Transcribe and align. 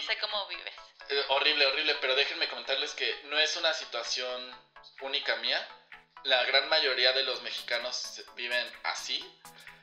No 0.00 0.06
sé 0.06 0.16
cómo 0.18 0.46
vives. 0.46 0.72
Eh, 1.10 1.24
horrible, 1.28 1.66
horrible, 1.66 1.94
pero 2.00 2.16
déjenme 2.16 2.48
comentarles 2.48 2.94
que 2.94 3.20
no 3.24 3.38
es 3.38 3.54
una 3.56 3.74
situación 3.74 4.50
única 5.02 5.36
mía. 5.36 5.68
La 6.24 6.42
gran 6.44 6.70
mayoría 6.70 7.12
de 7.12 7.22
los 7.22 7.42
mexicanos 7.42 8.22
viven 8.34 8.66
así. 8.84 9.22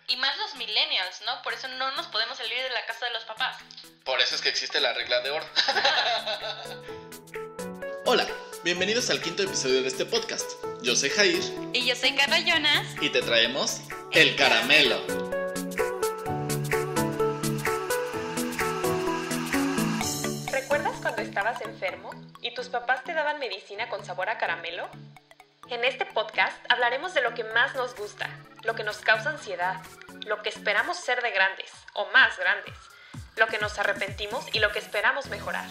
Y 0.08 0.18
más 0.18 0.36
los 0.38 0.56
millennials, 0.56 1.22
¿no? 1.22 1.40
Por 1.44 1.54
eso 1.54 1.68
no 1.68 1.92
nos 1.92 2.08
podemos 2.08 2.36
salir 2.36 2.58
de 2.58 2.70
la 2.72 2.84
casa 2.88 3.06
de 3.06 3.12
los 3.12 3.26
papás. 3.26 3.58
Por 4.06 4.20
eso 4.20 4.34
es 4.34 4.42
que 4.42 4.50
existe 4.50 4.82
la 4.82 4.92
regla 4.94 5.22
de 5.22 5.30
oro. 5.30 5.46
Hola, 8.06 8.28
bienvenidos 8.64 9.12
al 9.12 9.22
quinto 9.22 9.44
episodio 9.44 9.84
de 9.84 9.88
este 9.88 10.06
podcast. 10.06 10.50
Yo 10.82 10.96
soy 10.96 11.12
Jair 11.12 11.44
Y 11.74 11.86
yo 11.86 11.96
soy 11.96 12.16
Carla 12.16 12.40
Jonas. 12.40 12.88
y 13.02 13.12
te 13.12 13.22
traemos 13.22 13.82
el 14.14 14.36
caramelo. 14.36 15.27
Daban 23.18 23.40
medicina 23.40 23.90
con 23.90 24.06
sabor 24.06 24.30
a 24.30 24.38
caramelo? 24.38 24.88
En 25.70 25.84
este 25.84 26.06
podcast 26.06 26.56
hablaremos 26.70 27.16
de 27.16 27.22
lo 27.22 27.34
que 27.34 27.44
más 27.44 27.74
nos 27.74 27.96
gusta, 27.96 28.30
lo 28.64 28.76
que 28.76 28.84
nos 28.84 29.00
causa 29.00 29.32
ansiedad, 29.32 29.82
lo 30.28 30.44
que 30.44 30.50
esperamos 30.50 30.98
ser 30.98 31.24
de 31.24 31.32
grandes 31.32 31.72
o 31.96 32.06
más 32.14 32.38
grandes, 32.38 32.76
lo 33.36 33.48
que 33.48 33.58
nos 33.58 33.80
arrepentimos 33.80 34.46
y 34.54 34.60
lo 34.60 34.72
que 34.72 34.78
esperamos 34.78 35.26
mejorar. 35.32 35.66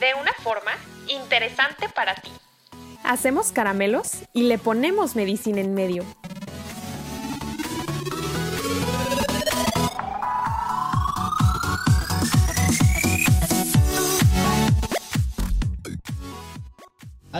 De 0.00 0.14
una 0.14 0.32
forma 0.42 0.72
interesante 1.06 1.88
para 1.88 2.16
ti. 2.16 2.32
Hacemos 3.04 3.52
caramelos 3.52 4.24
y 4.32 4.42
le 4.42 4.58
ponemos 4.58 5.14
medicina 5.14 5.60
en 5.60 5.74
medio. 5.74 6.04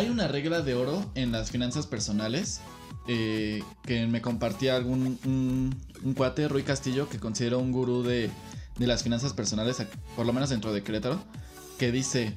Hay 0.00 0.08
una 0.08 0.28
regla 0.28 0.62
de 0.62 0.74
oro 0.74 1.04
en 1.14 1.30
las 1.30 1.50
finanzas 1.50 1.86
personales 1.86 2.62
eh, 3.06 3.62
que 3.82 4.06
me 4.06 4.22
compartía 4.22 4.74
algún 4.74 5.18
un, 5.26 5.78
un 6.02 6.14
cuate, 6.14 6.48
Rui 6.48 6.62
Castillo, 6.62 7.06
que 7.10 7.18
considero 7.18 7.58
un 7.58 7.70
gurú 7.70 8.02
de, 8.02 8.30
de 8.78 8.86
las 8.86 9.02
finanzas 9.02 9.34
personales, 9.34 9.76
por 10.16 10.24
lo 10.24 10.32
menos 10.32 10.48
dentro 10.48 10.72
de 10.72 10.82
Querétaro, 10.82 11.22
que 11.78 11.92
dice, 11.92 12.34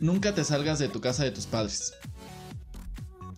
nunca 0.00 0.34
te 0.34 0.42
salgas 0.42 0.78
de 0.78 0.88
tu 0.88 1.02
casa 1.02 1.22
de 1.22 1.32
tus 1.32 1.44
padres. 1.44 1.92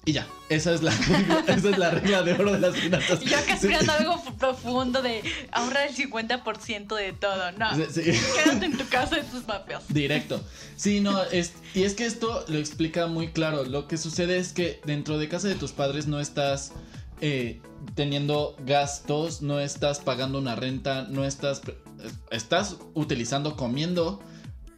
Y 0.07 0.13
ya, 0.13 0.27
esa 0.49 0.73
es 0.73 0.83
la 0.83 0.93
regla, 0.93 1.45
esa 1.49 1.69
es 1.71 1.79
la 1.79 1.91
regla 1.91 2.23
de 2.23 2.33
oro 2.33 2.53
de 2.53 2.59
las 2.61 2.75
finanzas. 2.75 3.21
Yo 3.21 3.37
acá 3.37 3.53
esperando 3.55 3.93
algo 3.93 4.23
profundo 4.39 5.03
de 5.03 5.23
ahorrar 5.53 5.89
el 5.89 5.95
50% 5.95 6.95
de 6.97 7.13
todo. 7.13 7.53
No, 7.53 7.75
Sí, 7.77 7.85
sí. 7.93 8.21
quédate 8.45 8.65
en 8.67 8.79
tu 8.79 8.89
casa 8.89 9.17
de 9.17 9.25
tus 9.25 9.43
papás. 9.43 9.85
Directo. 9.89 10.43
Sí, 10.77 11.01
no, 11.01 11.23
es, 11.25 11.53
y 11.75 11.83
es 11.83 11.93
que 11.95 12.07
esto 12.07 12.45
lo 12.49 12.59
explica 12.59 13.07
muy 13.09 13.29
claro. 13.29 13.65
Lo 13.65 13.87
que 13.89 13.99
sucede 13.99 14.39
es 14.39 14.55
que 14.55 14.81
dentro 14.87 15.19
de 15.19 15.29
casa 15.29 15.49
de 15.49 15.55
tus 15.55 15.73
padres 15.73 16.07
no 16.07 16.19
estás 16.19 16.73
eh, 17.21 17.61
teniendo 17.95 18.57
gastos, 18.65 19.43
no 19.43 19.61
estás 19.61 19.99
pagando 20.01 20.39
una 20.39 20.57
renta, 20.57 21.03
no 21.11 21.25
estás... 21.27 21.61
Estás 22.31 22.77
utilizando, 22.95 23.55
comiendo 23.57 24.23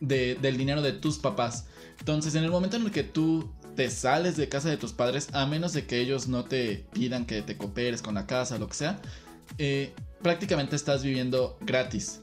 de- 0.00 0.34
del 0.34 0.56
dinero 0.56 0.82
de 0.82 0.92
tus 0.92 1.18
papás. 1.18 1.66
Entonces, 2.00 2.34
en 2.34 2.42
el 2.42 2.50
momento 2.50 2.76
en 2.76 2.82
el 2.86 2.90
que 2.90 3.04
tú 3.04 3.48
te 3.76 3.90
sales 3.90 4.36
de 4.36 4.48
casa 4.48 4.68
de 4.68 4.76
tus 4.76 4.92
padres, 4.92 5.28
a 5.32 5.46
menos 5.46 5.72
de 5.72 5.86
que 5.86 6.00
ellos 6.00 6.28
no 6.28 6.44
te 6.44 6.86
pidan 6.92 7.24
que 7.26 7.42
te 7.42 7.56
cooperes 7.56 8.02
con 8.02 8.14
la 8.14 8.26
casa 8.26 8.58
lo 8.58 8.68
que 8.68 8.74
sea, 8.74 9.00
eh, 9.58 9.94
prácticamente 10.22 10.76
estás 10.76 11.02
viviendo 11.02 11.56
gratis. 11.60 12.20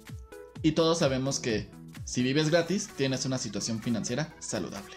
Y 0.61 0.73
todos 0.73 0.99
sabemos 0.99 1.39
que 1.39 1.69
si 2.05 2.23
vives 2.23 2.49
gratis, 2.49 2.89
tienes 2.95 3.25
una 3.25 3.37
situación 3.37 3.81
financiera 3.81 4.33
saludable. 4.39 4.95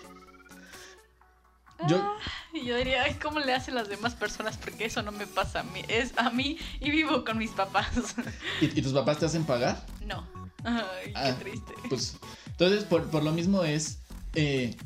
Yo, 1.89 1.97
Ah, 2.01 2.17
yo 2.65 2.77
diría, 2.77 3.03
ay, 3.03 3.15
¿cómo 3.21 3.41
le 3.41 3.53
hacen 3.53 3.75
las 3.75 3.89
demás 3.89 4.15
personas? 4.15 4.57
Porque 4.57 4.85
eso 4.85 5.03
no 5.03 5.11
me 5.11 5.27
pasa 5.27 5.61
a 5.61 5.63
mí. 5.65 5.83
Es 5.89 6.13
a 6.17 6.31
mí 6.31 6.57
y 6.81 6.91
vivo 6.91 7.25
con 7.25 7.39
mis 7.39 7.51
papás. 7.51 7.89
¿y, 8.61 8.67
y 8.67 8.83
tus 8.83 8.93
papás 8.93 9.19
te 9.19 9.27
hacen 9.27 9.45
pagar? 9.45 9.85
No. 10.07 10.25
Ay, 10.65 11.07
qué 11.07 11.13
Ah, 11.17 11.37
triste. 11.41 11.73
Pues, 11.89 12.17
entonces, 12.47 12.85
por, 12.85 13.11
por 13.11 13.25
lo 13.25 13.33
mismo 13.33 13.65
es, 13.65 13.99
eh, 14.35 14.77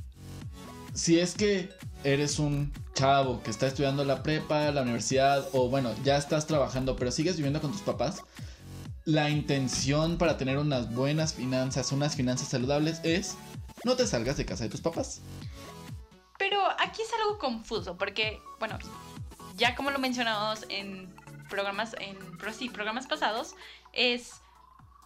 si 0.96 1.20
es 1.20 1.34
que 1.34 1.68
eres 2.04 2.38
un 2.38 2.72
chavo 2.94 3.42
que 3.42 3.50
está 3.50 3.66
estudiando 3.66 4.04
la 4.04 4.22
prepa, 4.22 4.70
la 4.70 4.82
universidad, 4.82 5.46
o 5.52 5.68
bueno, 5.68 5.94
ya 6.04 6.16
estás 6.16 6.46
trabajando, 6.46 6.96
pero 6.96 7.10
sigues 7.10 7.36
viviendo 7.36 7.60
con 7.60 7.70
tus 7.72 7.82
papás, 7.82 8.22
la 9.04 9.30
intención 9.30 10.18
para 10.18 10.36
tener 10.36 10.58
unas 10.58 10.92
buenas 10.92 11.34
finanzas, 11.34 11.92
unas 11.92 12.16
finanzas 12.16 12.48
saludables 12.48 13.00
es, 13.04 13.36
no 13.84 13.94
te 13.94 14.06
salgas 14.06 14.36
de 14.36 14.46
casa 14.46 14.64
de 14.64 14.70
tus 14.70 14.80
papás. 14.80 15.20
Pero 16.38 16.60
aquí 16.80 17.02
es 17.02 17.08
algo 17.22 17.38
confuso, 17.38 17.96
porque, 17.96 18.40
bueno, 18.58 18.78
ya 19.56 19.74
como 19.74 19.90
lo 19.90 19.98
mencionamos 19.98 20.64
en 20.68 21.14
programas, 21.48 21.94
en 22.00 22.16
pro- 22.38 22.52
sí, 22.52 22.68
programas 22.68 23.06
pasados, 23.06 23.54
es 23.92 24.40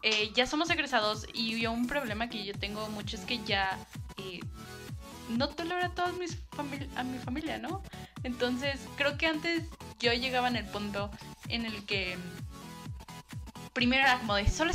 eh, 0.03 0.33
ya 0.35 0.47
somos 0.47 0.71
egresados 0.71 1.27
y 1.35 1.67
un 1.67 1.87
problema 1.87 2.31
que 2.31 2.45
yo 2.45 2.55
tengo 2.55 2.89
mucho 2.89 3.17
es 3.17 3.23
que 3.27 3.39
ya 3.45 3.79
eh, 4.17 4.41
no 5.31 5.49
tolero 5.49 5.85
a 5.85 5.91
toda 5.91 6.13
mis 6.13 6.39
a 6.97 7.03
mi 7.03 7.19
familia, 7.19 7.59
¿no? 7.59 7.83
Entonces, 8.23 8.81
creo 8.97 9.17
que 9.17 9.27
antes 9.27 9.65
yo 9.99 10.13
llegaba 10.13 10.49
en 10.49 10.57
el 10.57 10.67
punto 10.67 11.11
en 11.49 11.65
el 11.65 11.85
que 11.87 12.17
primero 13.73 14.03
era 14.03 14.19
como 14.19 14.35
de 14.35 14.49
solo 14.49 14.73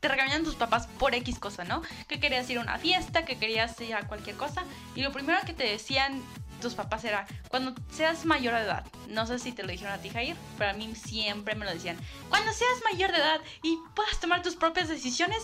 te 0.00 0.08
regañan 0.08 0.44
tus 0.44 0.54
papás 0.54 0.86
por 0.98 1.14
X 1.14 1.38
cosa, 1.38 1.64
¿no? 1.64 1.82
Que 2.08 2.20
querías 2.20 2.48
ir 2.48 2.58
a 2.58 2.62
una 2.62 2.78
fiesta, 2.78 3.24
que 3.24 3.38
querías 3.38 3.78
ir 3.80 3.94
a 3.94 4.06
cualquier 4.06 4.36
cosa. 4.36 4.64
Y 4.94 5.02
lo 5.02 5.12
primero 5.12 5.38
que 5.44 5.52
te 5.52 5.64
decían 5.64 6.22
tus 6.60 6.74
papás 6.74 7.04
era, 7.04 7.26
cuando 7.48 7.74
seas 7.90 8.24
mayor 8.24 8.54
de 8.54 8.62
edad, 8.62 8.84
no 9.08 9.26
sé 9.26 9.38
si 9.38 9.52
te 9.52 9.62
lo 9.62 9.70
dijeron 9.70 9.94
a 9.94 9.98
ti, 9.98 10.10
Jair, 10.10 10.36
pero 10.58 10.70
a 10.70 10.74
mí 10.74 10.94
siempre 10.94 11.54
me 11.54 11.64
lo 11.64 11.72
decían, 11.72 11.96
cuando 12.28 12.52
seas 12.52 12.82
mayor 12.90 13.12
de 13.12 13.18
edad 13.18 13.40
y 13.62 13.78
puedas 13.94 14.20
tomar 14.20 14.42
tus 14.42 14.56
propias 14.56 14.88
decisiones, 14.88 15.42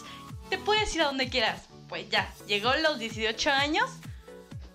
te 0.50 0.58
puedes 0.58 0.94
ir 0.94 1.02
a 1.02 1.06
donde 1.06 1.28
quieras. 1.28 1.62
Pues 1.88 2.08
ya, 2.10 2.30
llegó 2.46 2.74
los 2.76 2.98
18 2.98 3.50
años. 3.50 3.90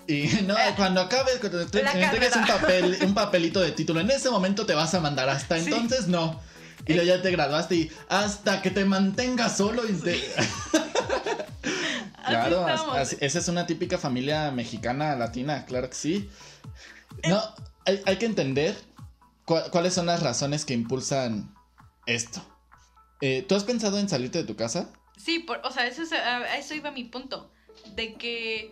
Y 0.07 0.23
no, 0.47 0.55
cuando 0.75 1.01
acabes, 1.01 1.37
cuando 1.39 1.65
te 1.67 1.79
entregues 1.81 2.35
un, 2.35 2.45
papel, 2.47 2.97
un 3.05 3.13
papelito 3.13 3.59
de 3.59 3.71
título, 3.71 3.99
en 3.99 4.11
ese 4.11 4.29
momento 4.29 4.65
te 4.65 4.73
vas 4.73 4.93
a 4.93 4.99
mandar. 4.99 5.29
Hasta 5.29 5.59
Sí. 5.59 5.65
entonces 5.71 6.07
no. 6.07 6.39
Y 6.87 6.93
luego 6.93 7.07
ya 7.07 7.21
te 7.21 7.29
graduaste 7.31 7.75
y 7.75 7.91
hasta 8.09 8.61
que 8.63 8.71
te 8.71 8.85
mantengas 8.85 9.55
solo 9.57 9.87
y 9.87 9.93
te... 9.93 10.19
Claro, 12.25 12.65
Así 12.65 13.17
esa 13.19 13.39
es 13.39 13.47
una 13.47 13.65
típica 13.65 13.97
familia 13.97 14.51
mexicana, 14.51 15.15
latina, 15.15 15.65
claro 15.65 15.89
que 15.89 15.95
sí. 15.95 16.29
No, 17.27 17.41
hay, 17.85 18.01
hay 18.05 18.17
que 18.17 18.25
entender 18.25 18.75
cuáles 19.45 19.93
son 19.93 20.05
las 20.05 20.21
razones 20.23 20.63
que 20.63 20.73
impulsan 20.73 21.53
esto. 22.05 22.41
Eh, 23.21 23.43
¿Tú 23.47 23.55
has 23.55 23.63
pensado 23.63 23.99
en 23.99 24.07
salirte 24.07 24.37
de 24.39 24.43
tu 24.45 24.55
casa? 24.55 24.89
Sí, 25.17 25.39
por- 25.39 25.61
o 25.65 25.71
sea, 25.71 25.87
eso, 25.87 26.03
es- 26.03 26.13
a 26.13 26.37
a 26.37 26.57
eso 26.57 26.73
iba 26.73 26.91
mi 26.91 27.03
punto. 27.05 27.51
De 27.95 28.13
que 28.13 28.71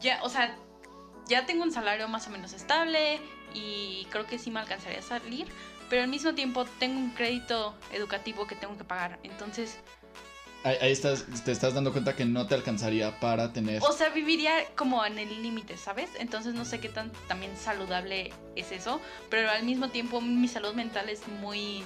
ya, 0.00 0.22
o 0.22 0.28
sea, 0.28 0.56
ya 1.26 1.46
tengo 1.46 1.62
un 1.62 1.72
salario 1.72 2.08
más 2.08 2.26
o 2.26 2.30
menos 2.30 2.52
estable 2.52 3.20
y 3.54 4.06
creo 4.10 4.26
que 4.26 4.38
sí 4.38 4.50
me 4.50 4.60
alcanzaría 4.60 4.98
a 4.98 5.02
salir, 5.02 5.46
pero 5.88 6.02
al 6.02 6.08
mismo 6.08 6.34
tiempo 6.34 6.64
tengo 6.78 6.98
un 6.98 7.10
crédito 7.10 7.74
educativo 7.92 8.46
que 8.46 8.54
tengo 8.54 8.76
que 8.76 8.84
pagar. 8.84 9.18
Entonces, 9.22 9.78
Ahí, 10.62 10.76
ahí 10.82 10.92
estás, 10.92 11.24
te 11.42 11.52
estás 11.52 11.72
dando 11.72 11.90
cuenta 11.90 12.14
que 12.14 12.26
no 12.26 12.46
te 12.46 12.54
alcanzaría 12.54 13.18
para 13.18 13.50
tener... 13.50 13.82
o 13.82 13.92
sea, 13.92 14.10
viviría 14.10 14.52
como 14.76 15.02
en 15.06 15.18
el 15.18 15.42
límite, 15.42 15.78
¿sabes? 15.78 16.10
Entonces 16.18 16.52
no 16.52 16.66
sé 16.66 16.80
qué 16.80 16.90
tan 16.90 17.10
también 17.28 17.56
saludable 17.56 18.30
es 18.56 18.70
eso, 18.70 19.00
pero 19.30 19.48
al 19.50 19.64
mismo 19.64 19.88
tiempo 19.88 20.20
mi 20.20 20.48
salud 20.48 20.74
mental 20.74 21.08
es 21.08 21.26
muy 21.28 21.78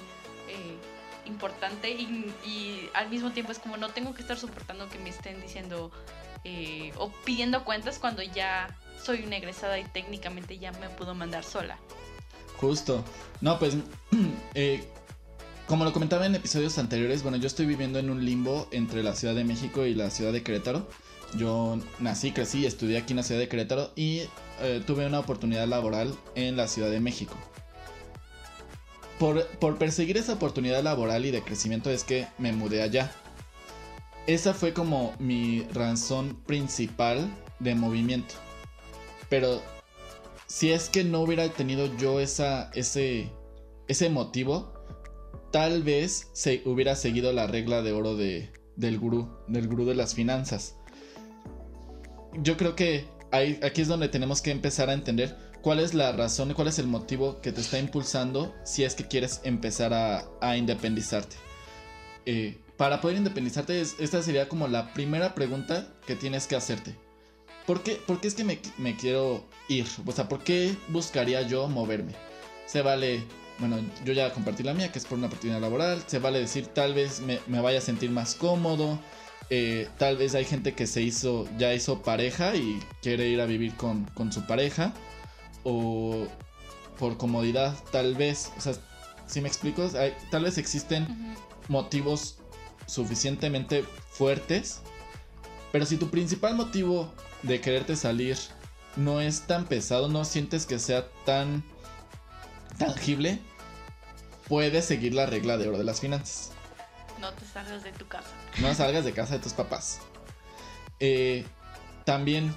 eh, 0.49 0.77
importante 1.25 1.89
y, 1.89 2.33
y 2.45 2.89
al 2.93 3.09
mismo 3.09 3.31
tiempo 3.31 3.53
es 3.53 3.59
como 3.59 3.77
no 3.77 3.89
tengo 3.89 4.13
que 4.13 4.21
estar 4.21 4.37
soportando 4.37 4.89
que 4.89 4.99
me 4.99 5.09
estén 5.09 5.41
diciendo 5.41 5.89
eh, 6.45 6.93
o 6.97 7.11
pidiendo 7.25 7.65
cuentas 7.65 7.97
cuando 7.99 8.21
ya 8.21 8.69
soy 9.03 9.23
una 9.25 9.37
egresada 9.37 9.79
y 9.79 9.83
técnicamente 9.83 10.57
ya 10.57 10.71
me 10.73 10.89
puedo 10.89 11.13
mandar 11.15 11.43
sola. 11.43 11.77
Justo. 12.57 13.03
No, 13.41 13.59
pues, 13.59 13.75
eh, 14.53 14.83
como 15.67 15.83
lo 15.83 15.91
comentaba 15.91 16.25
en 16.25 16.35
episodios 16.35 16.77
anteriores, 16.77 17.23
bueno, 17.23 17.37
yo 17.37 17.47
estoy 17.47 17.65
viviendo 17.65 17.97
en 17.97 18.11
un 18.11 18.23
limbo 18.23 18.67
entre 18.71 19.01
la 19.01 19.15
Ciudad 19.15 19.33
de 19.33 19.43
México 19.43 19.85
y 19.85 19.95
la 19.95 20.11
Ciudad 20.11 20.31
de 20.31 20.43
Querétaro. 20.43 20.87
Yo 21.35 21.79
nací, 21.99 22.31
crecí 22.31 22.65
estudié 22.65 22.97
aquí 22.97 23.13
en 23.13 23.17
la 23.17 23.23
Ciudad 23.23 23.41
de 23.41 23.49
Querétaro 23.49 23.91
y 23.95 24.21
eh, 24.61 24.83
tuve 24.85 25.07
una 25.07 25.19
oportunidad 25.19 25.67
laboral 25.67 26.15
en 26.35 26.55
la 26.55 26.67
Ciudad 26.67 26.91
de 26.91 26.99
México. 26.99 27.35
Por, 29.17 29.47
por 29.57 29.77
perseguir 29.77 30.17
esa 30.17 30.33
oportunidad 30.33 30.83
laboral 30.83 31.25
y 31.25 31.31
de 31.31 31.41
crecimiento 31.41 31.89
es 31.89 32.03
que 32.03 32.27
me 32.37 32.51
mudé 32.51 32.83
allá. 32.83 33.11
Esa 34.27 34.53
fue 34.53 34.73
como 34.73 35.13
mi 35.19 35.63
razón 35.73 36.41
principal 36.45 37.29
de 37.59 37.75
movimiento. 37.75 38.35
Pero 39.29 39.61
si 40.47 40.71
es 40.71 40.89
que 40.89 41.03
no 41.03 41.21
hubiera 41.21 41.47
tenido 41.49 41.95
yo 41.97 42.19
esa, 42.19 42.71
ese, 42.73 43.31
ese 43.87 44.09
motivo, 44.09 44.73
tal 45.51 45.83
vez 45.83 46.29
se 46.33 46.61
hubiera 46.65 46.95
seguido 46.95 47.31
la 47.33 47.47
regla 47.47 47.81
de 47.81 47.91
oro 47.91 48.15
de 48.15 48.51
del 48.75 48.99
gurú, 48.99 49.29
del 49.47 49.67
gurú 49.67 49.85
de 49.85 49.95
las 49.95 50.13
finanzas. 50.13 50.75
Yo 52.41 52.57
creo 52.57 52.75
que 52.75 53.05
ahí, 53.31 53.59
aquí 53.63 53.81
es 53.81 53.87
donde 53.87 54.09
tenemos 54.09 54.41
que 54.41 54.51
empezar 54.51 54.89
a 54.89 54.93
entender 54.93 55.35
cuál 55.61 55.79
es 55.79 55.93
la 55.93 56.11
razón, 56.11 56.53
cuál 56.53 56.67
es 56.67 56.79
el 56.79 56.87
motivo 56.87 57.41
que 57.41 57.51
te 57.51 57.61
está 57.61 57.79
impulsando 57.79 58.53
si 58.63 58.83
es 58.83 58.95
que 58.95 59.07
quieres 59.07 59.41
empezar 59.43 59.93
a, 59.93 60.57
independizarte. 60.57 61.37
Eh, 62.25 62.57
para 62.77 63.01
poder 63.01 63.17
independizarte, 63.17 63.79
esta 63.81 64.21
sería 64.21 64.49
como 64.49 64.67
la 64.67 64.93
primera 64.93 65.35
pregunta 65.35 65.87
que 66.05 66.15
tienes 66.15 66.47
que 66.47 66.55
hacerte. 66.55 66.95
¿Por 67.65 67.81
qué, 67.81 67.99
es 68.21 68.35
que 68.35 68.43
me, 68.43 68.59
me, 68.77 68.95
quiero 68.95 69.45
ir? 69.67 69.87
O 70.05 70.11
sea, 70.11 70.29
¿por 70.29 70.43
qué 70.43 70.75
buscaría 70.89 71.41
yo 71.41 71.67
moverme? 71.67 72.13
Se 72.67 72.81
vale 72.81 73.23
bueno, 73.59 73.77
yo 74.03 74.13
ya 74.13 74.33
compartí 74.33 74.63
la 74.63 74.73
mía, 74.73 74.91
que 74.91 74.99
es 74.99 75.05
por 75.05 75.17
una 75.17 75.27
oportunidad 75.27 75.61
laboral. 75.61 76.03
Se 76.07 76.19
vale 76.19 76.39
decir, 76.39 76.67
tal 76.67 76.93
vez 76.93 77.21
me, 77.21 77.61
vaya 77.61 77.79
a 77.79 77.81
sentir 77.81 78.11
más 78.11 78.35
cómodo. 78.35 78.99
Eh, 79.49 79.87
tal 79.97 80.17
vez 80.17 80.35
hay 80.35 80.45
gente 80.45 80.73
que 80.73 80.87
se 80.87 81.01
hizo, 81.01 81.47
ya 81.57 81.73
hizo 81.73 82.01
pareja 82.01 82.55
y 82.55 82.79
quiere 83.01 83.27
ir 83.29 83.39
a 83.39 83.45
vivir 83.45 83.75
con, 83.75 84.07
su 84.31 84.45
pareja. 84.45 84.93
O 85.63 86.27
por 86.99 87.17
comodidad, 87.17 87.75
tal 87.91 88.15
vez. 88.15 88.51
O 88.57 88.61
sea, 88.61 88.73
si 89.25 89.41
me 89.41 89.47
explico, 89.47 89.89
tal 90.31 90.43
vez 90.43 90.57
existen 90.57 91.07
motivos 91.69 92.39
suficientemente 92.85 93.83
fuertes. 94.09 94.81
Pero 95.71 95.85
si 95.85 95.97
tu 95.97 96.09
principal 96.09 96.55
motivo 96.55 97.13
de 97.43 97.61
quererte 97.61 97.95
salir 97.95 98.37
no 98.95 99.21
es 99.21 99.41
tan 99.41 99.65
pesado, 99.65 100.07
no 100.07 100.23
sientes 100.25 100.65
que 100.65 100.79
sea 100.79 101.09
tan 101.25 101.63
tangible, 102.77 103.39
puedes 104.47 104.85
seguir 104.85 105.13
la 105.13 105.25
regla 105.25 105.57
de 105.57 105.67
oro 105.67 105.77
de 105.77 105.83
las 105.83 106.01
finanzas. 106.01 106.51
No 107.19 107.31
te 107.33 107.45
salgas 107.45 107.83
de 107.83 107.91
tu 107.91 108.07
casa. 108.07 108.29
No 108.61 108.73
salgas 108.73 109.05
de 109.05 109.13
casa 109.13 109.33
de 109.33 109.39
tus 109.39 109.53
papás. 109.53 109.99
Eh, 110.99 111.45
también 112.05 112.53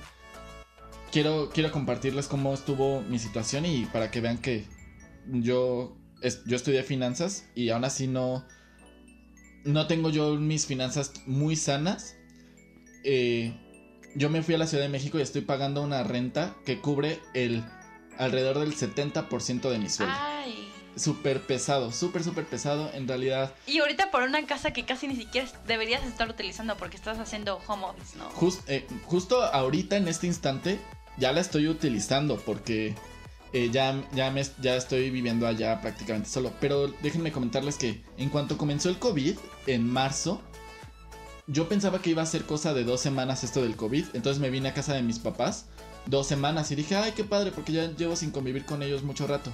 quiero, 1.10 1.50
quiero 1.50 1.72
compartirles 1.72 2.28
cómo 2.28 2.54
estuvo 2.54 3.00
mi 3.02 3.18
situación 3.18 3.66
y 3.66 3.86
para 3.86 4.10
que 4.10 4.20
vean 4.20 4.38
que 4.38 4.66
yo, 5.26 5.96
yo 6.46 6.56
estudié 6.56 6.82
finanzas 6.82 7.46
y 7.54 7.70
aún 7.70 7.84
así 7.84 8.06
no, 8.06 8.46
no 9.68 9.86
tengo 9.86 10.10
yo 10.10 10.34
mis 10.36 10.66
finanzas 10.66 11.12
muy 11.26 11.54
sanas. 11.54 12.16
Eh, 13.04 13.54
yo 14.14 14.30
me 14.30 14.42
fui 14.42 14.54
a 14.54 14.58
la 14.58 14.66
Ciudad 14.66 14.82
de 14.82 14.88
México 14.88 15.18
y 15.18 15.22
estoy 15.22 15.42
pagando 15.42 15.82
una 15.82 16.02
renta 16.02 16.56
que 16.64 16.80
cubre 16.80 17.20
el 17.34 17.62
alrededor 18.16 18.58
del 18.60 18.74
70% 18.74 19.70
de 19.70 19.78
mi 19.78 19.90
sueldo. 19.90 20.14
Ay. 20.18 20.68
Súper 20.96 21.42
pesado, 21.42 21.92
súper, 21.92 22.24
súper 22.24 22.46
pesado 22.46 22.90
en 22.92 23.06
realidad. 23.06 23.54
Y 23.66 23.78
ahorita 23.78 24.10
por 24.10 24.22
una 24.22 24.44
casa 24.46 24.72
que 24.72 24.84
casi 24.84 25.06
ni 25.06 25.14
siquiera 25.14 25.46
deberías 25.66 26.04
estar 26.04 26.28
utilizando 26.28 26.76
porque 26.76 26.96
estás 26.96 27.18
haciendo 27.18 27.60
home 27.68 27.84
office, 27.84 28.16
¿no? 28.16 28.30
Eh, 28.66 28.86
justo 29.04 29.42
ahorita 29.44 29.96
en 29.96 30.08
este 30.08 30.26
instante 30.26 30.80
ya 31.18 31.30
la 31.32 31.40
estoy 31.40 31.68
utilizando 31.68 32.38
porque 32.38 32.96
eh, 33.52 33.70
ya, 33.70 34.02
ya, 34.14 34.30
me, 34.30 34.42
ya 34.60 34.76
estoy 34.76 35.10
viviendo 35.10 35.46
allá 35.46 35.80
prácticamente 35.80 36.28
solo. 36.28 36.52
Pero 36.60 36.88
déjenme 37.02 37.32
comentarles 37.32 37.76
que 37.76 38.02
en 38.16 38.28
cuanto 38.28 38.58
comenzó 38.58 38.88
el 38.88 38.98
COVID, 38.98 39.36
en 39.66 39.90
marzo, 39.90 40.40
yo 41.46 41.68
pensaba 41.68 42.00
que 42.00 42.10
iba 42.10 42.22
a 42.22 42.26
ser 42.26 42.44
cosa 42.44 42.74
de 42.74 42.84
dos 42.84 43.00
semanas 43.00 43.44
esto 43.44 43.62
del 43.62 43.76
COVID. 43.76 44.06
Entonces 44.14 44.40
me 44.40 44.50
vine 44.50 44.68
a 44.68 44.74
casa 44.74 44.94
de 44.94 45.02
mis 45.02 45.18
papás 45.18 45.66
dos 46.08 46.26
semanas 46.26 46.70
y 46.70 46.74
dije, 46.74 46.96
ay, 46.96 47.12
qué 47.14 47.24
padre, 47.24 47.52
porque 47.52 47.72
ya 47.72 47.90
llevo 47.92 48.16
sin 48.16 48.30
convivir 48.30 48.64
con 48.64 48.82
ellos 48.82 49.02
mucho 49.02 49.26
rato. 49.26 49.52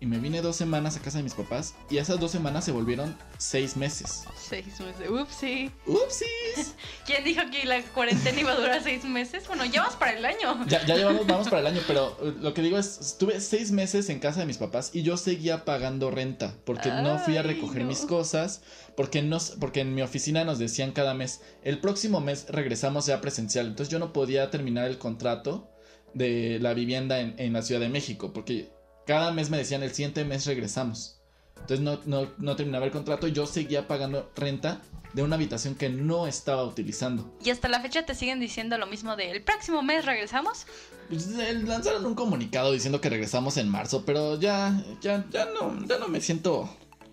Y 0.00 0.06
me 0.06 0.18
vine 0.18 0.42
dos 0.42 0.54
semanas 0.54 0.96
a 0.96 1.00
casa 1.00 1.18
de 1.18 1.24
mis 1.24 1.34
papás 1.34 1.74
y 1.90 1.96
esas 1.96 2.20
dos 2.20 2.30
semanas 2.30 2.64
se 2.64 2.70
volvieron 2.70 3.16
seis 3.36 3.76
meses. 3.76 4.24
Seis 4.36 4.78
meses, 4.78 5.10
upsi. 5.10 5.72
Upsis. 5.86 6.74
¿Quién 7.06 7.24
dijo 7.24 7.42
que 7.50 7.64
la 7.64 7.82
cuarentena 7.82 8.38
iba 8.38 8.52
a 8.52 8.54
durar 8.54 8.80
seis 8.80 9.04
meses? 9.04 9.48
Bueno, 9.48 9.64
ya 9.64 9.80
vamos 9.82 9.96
para 9.96 10.12
el 10.12 10.24
año. 10.24 10.64
Ya, 10.68 10.86
ya 10.86 10.94
llevamos, 10.94 11.26
vamos 11.26 11.48
para 11.48 11.62
el 11.62 11.66
año, 11.66 11.80
pero 11.88 12.16
uh, 12.20 12.26
lo 12.40 12.54
que 12.54 12.62
digo 12.62 12.78
es, 12.78 13.00
estuve 13.00 13.40
seis 13.40 13.72
meses 13.72 14.08
en 14.08 14.20
casa 14.20 14.38
de 14.38 14.46
mis 14.46 14.58
papás 14.58 14.90
y 14.94 15.02
yo 15.02 15.16
seguía 15.16 15.64
pagando 15.64 16.12
renta 16.12 16.54
porque 16.64 16.90
no 16.90 17.18
fui 17.18 17.36
a 17.36 17.42
recoger 17.42 17.82
mis 17.82 18.02
cosas, 18.02 18.62
porque, 18.96 19.22
no, 19.22 19.38
porque 19.58 19.80
en 19.80 19.96
mi 19.96 20.02
oficina 20.02 20.44
nos 20.44 20.60
decían 20.60 20.92
cada 20.92 21.14
mes, 21.14 21.40
el 21.64 21.80
próximo 21.80 22.20
mes 22.20 22.46
regresamos 22.48 23.06
ya 23.06 23.20
presencial, 23.20 23.66
entonces 23.66 23.90
yo 23.90 23.98
no 23.98 24.12
podía 24.12 24.50
terminar 24.50 24.86
el 24.86 24.98
contrato 24.98 25.68
de 26.14 26.58
la 26.60 26.72
vivienda 26.72 27.18
en, 27.18 27.34
en 27.38 27.52
la 27.52 27.62
Ciudad 27.62 27.80
de 27.80 27.88
México, 27.88 28.32
porque 28.32 28.77
cada 29.08 29.32
mes 29.32 29.48
me 29.48 29.56
decían 29.56 29.82
el 29.82 29.94
siguiente 29.94 30.22
mes 30.26 30.44
regresamos. 30.44 31.18
Entonces 31.56 31.80
no, 31.80 32.28
no, 32.36 32.56
terminaba 32.56 32.84
el 32.84 32.92
contrato 32.92 33.26
y 33.26 33.32
yo 33.32 33.46
seguía 33.46 33.88
pagando 33.88 34.30
renta 34.36 34.82
de 35.14 35.22
una 35.22 35.36
habitación 35.36 35.74
que 35.74 35.88
no 35.88 36.26
estaba 36.26 36.62
utilizando. 36.62 37.34
¿Y 37.42 37.48
hasta 37.48 37.68
la 37.68 37.80
fecha 37.80 38.04
te 38.04 38.14
siguen 38.14 38.38
diciendo 38.38 38.76
lo 38.76 38.86
mismo 38.86 39.16
de 39.16 39.30
el 39.30 39.42
próximo 39.42 39.82
mes 39.82 40.04
regresamos? 40.04 40.66
Pues, 41.08 41.26
lanzaron 41.26 42.04
un 42.04 42.14
comunicado 42.14 42.70
diciendo 42.70 43.00
que 43.00 43.08
regresamos 43.08 43.56
en 43.56 43.70
marzo, 43.70 44.04
pero 44.04 44.38
ya, 44.38 44.84
ya, 45.00 45.24
ya 45.30 45.46
no, 45.46 45.86
ya 45.86 45.96
no 45.98 46.08
me 46.08 46.20
siento 46.20 46.68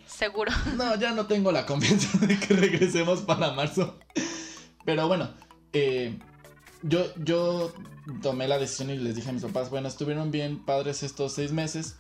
seguro. 0.06 0.52
No, 0.76 1.00
ya 1.00 1.14
no 1.14 1.28
tengo 1.28 1.54
la 1.54 1.66
confianza 1.66 2.18
de 2.26 2.38
que 2.38 2.56
regresemos 2.56 3.22
para 3.22 3.54
marzo. 3.54 3.98
Pero 4.84 5.08
bueno, 5.08 5.30
eh, 5.72 6.20
yo, 6.84 7.06
yo 7.18 7.74
tomé 8.22 8.48
la 8.48 8.58
decisión 8.58 8.90
y 8.90 8.98
les 8.98 9.16
dije 9.16 9.30
a 9.30 9.34
mis 9.34 9.44
papás, 9.44 9.70
bueno, 9.70 9.88
estuvieron 9.88 10.32
bien 10.32 10.64
padres 10.64 11.04
estos 11.04 11.34
seis 11.34 11.52
meses, 11.52 11.96